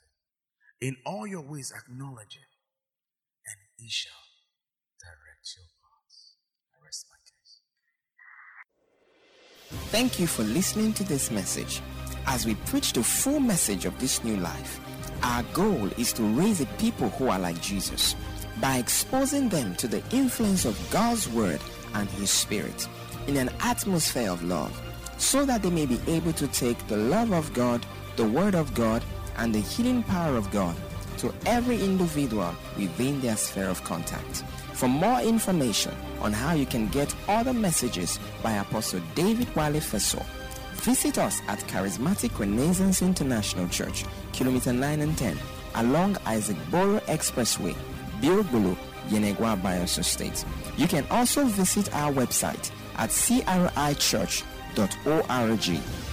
In 0.81 0.97
all 1.07 1.27
your 1.27 1.43
ways 1.43 1.73
acknowledge 1.75 2.35
him, 2.35 2.51
and 3.47 3.57
he 3.77 3.89
shall 3.89 4.13
direct 5.01 5.55
your 5.57 5.67
paths. 5.81 6.35
I 6.75 6.85
rest 6.85 7.07
my 7.09 7.17
case. 7.25 7.61
Thank 9.69 10.19
you 10.19 10.27
for 10.27 10.43
listening 10.43 10.93
to 10.95 11.05
this 11.05 11.31
message. 11.31 11.81
As 12.27 12.47
we 12.47 12.55
preach 12.67 12.93
the 12.93 13.03
full 13.03 13.41
message 13.41 13.85
of 13.85 13.99
this 13.99 14.23
new 14.25 14.37
life, 14.37 14.81
our 15.23 15.43
goal 15.53 15.89
is 15.99 16.13
to 16.15 16.23
raise 16.23 16.61
a 16.61 16.67
people 16.79 17.09
who 17.11 17.29
are 17.29 17.39
like 17.39 17.61
Jesus 17.61 18.15
by 18.61 18.79
exposing 18.79 19.49
them 19.49 19.75
to 19.77 19.89
the 19.89 20.03
influence 20.11 20.65
of 20.65 20.79
God's 20.91 21.29
Word 21.29 21.61
and 21.95 22.09
His 22.11 22.31
Spirit 22.31 22.89
in 23.27 23.37
an 23.37 23.51
atmosphere 23.61 24.31
of 24.31 24.43
love 24.43 24.81
so 25.19 25.45
that 25.45 25.63
they 25.63 25.71
may 25.71 25.87
be 25.87 26.01
able 26.07 26.33
to 26.35 26.47
take 26.49 26.79
the 26.87 26.97
love 26.97 27.33
of 27.33 27.53
God 27.53 27.85
the 28.17 28.25
Word 28.25 28.55
of 28.55 28.75
God, 28.75 29.05
and 29.39 29.55
the 29.55 29.61
healing 29.61 30.03
power 30.03 30.37
of 30.37 30.51
God 30.51 30.75
to 31.19 31.33
every 31.45 31.83
individual 31.83 32.55
within 32.79 33.21
their 33.21 33.37
sphere 33.37 33.69
of 33.69 33.85
contact. 33.85 34.45
For 34.73 34.89
more 34.89 35.21
information 35.21 35.95
on 36.21 36.33
how 36.33 36.55
you 36.55 36.67
can 36.67 36.89
get 36.89 37.15
other 37.29 37.53
messages 37.53 38.19
by 38.43 38.53
Apostle 38.53 39.01
David 39.15 39.55
Wale 39.55 39.81
Feso, 39.81 40.25
visit 40.77 41.19
us 41.19 41.41
at 41.49 41.59
Charismatic 41.61 42.39
Renaissance 42.39 43.03
International 43.03 43.69
Church, 43.69 44.05
Kilometer 44.33 44.73
9 44.73 45.01
and 45.01 45.17
10, 45.19 45.39
along 45.77 46.17
Isaac 46.27 46.57
Boro 46.71 46.99
Expressway, 47.01 47.75
Biogbolo, 48.21 48.77
Yenagoa, 49.09 49.61
Bayelsa 49.61 50.05
State. 50.05 50.45
You 50.77 50.89
can 50.89 51.07
also 51.11 51.45
visit 51.45 51.95
our 51.95 52.13
website 52.13 52.71
at 52.97 53.11
crichurch.org. 53.11 54.45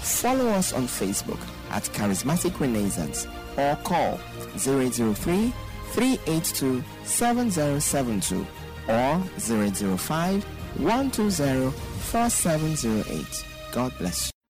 Follow 0.03 0.47
us 0.49 0.73
on 0.73 0.83
Facebook 0.83 1.39
at 1.71 1.83
Charismatic 1.83 2.59
Renaissance 2.59 3.27
or 3.57 3.75
call 3.77 4.17
003 4.57 5.53
382 5.93 6.83
7072 7.03 8.45
or 8.87 9.19
005 9.39 10.43
120 10.79 11.71
4708. 11.71 13.45
God 13.73 13.97
bless 13.97 14.27
you. 14.27 14.32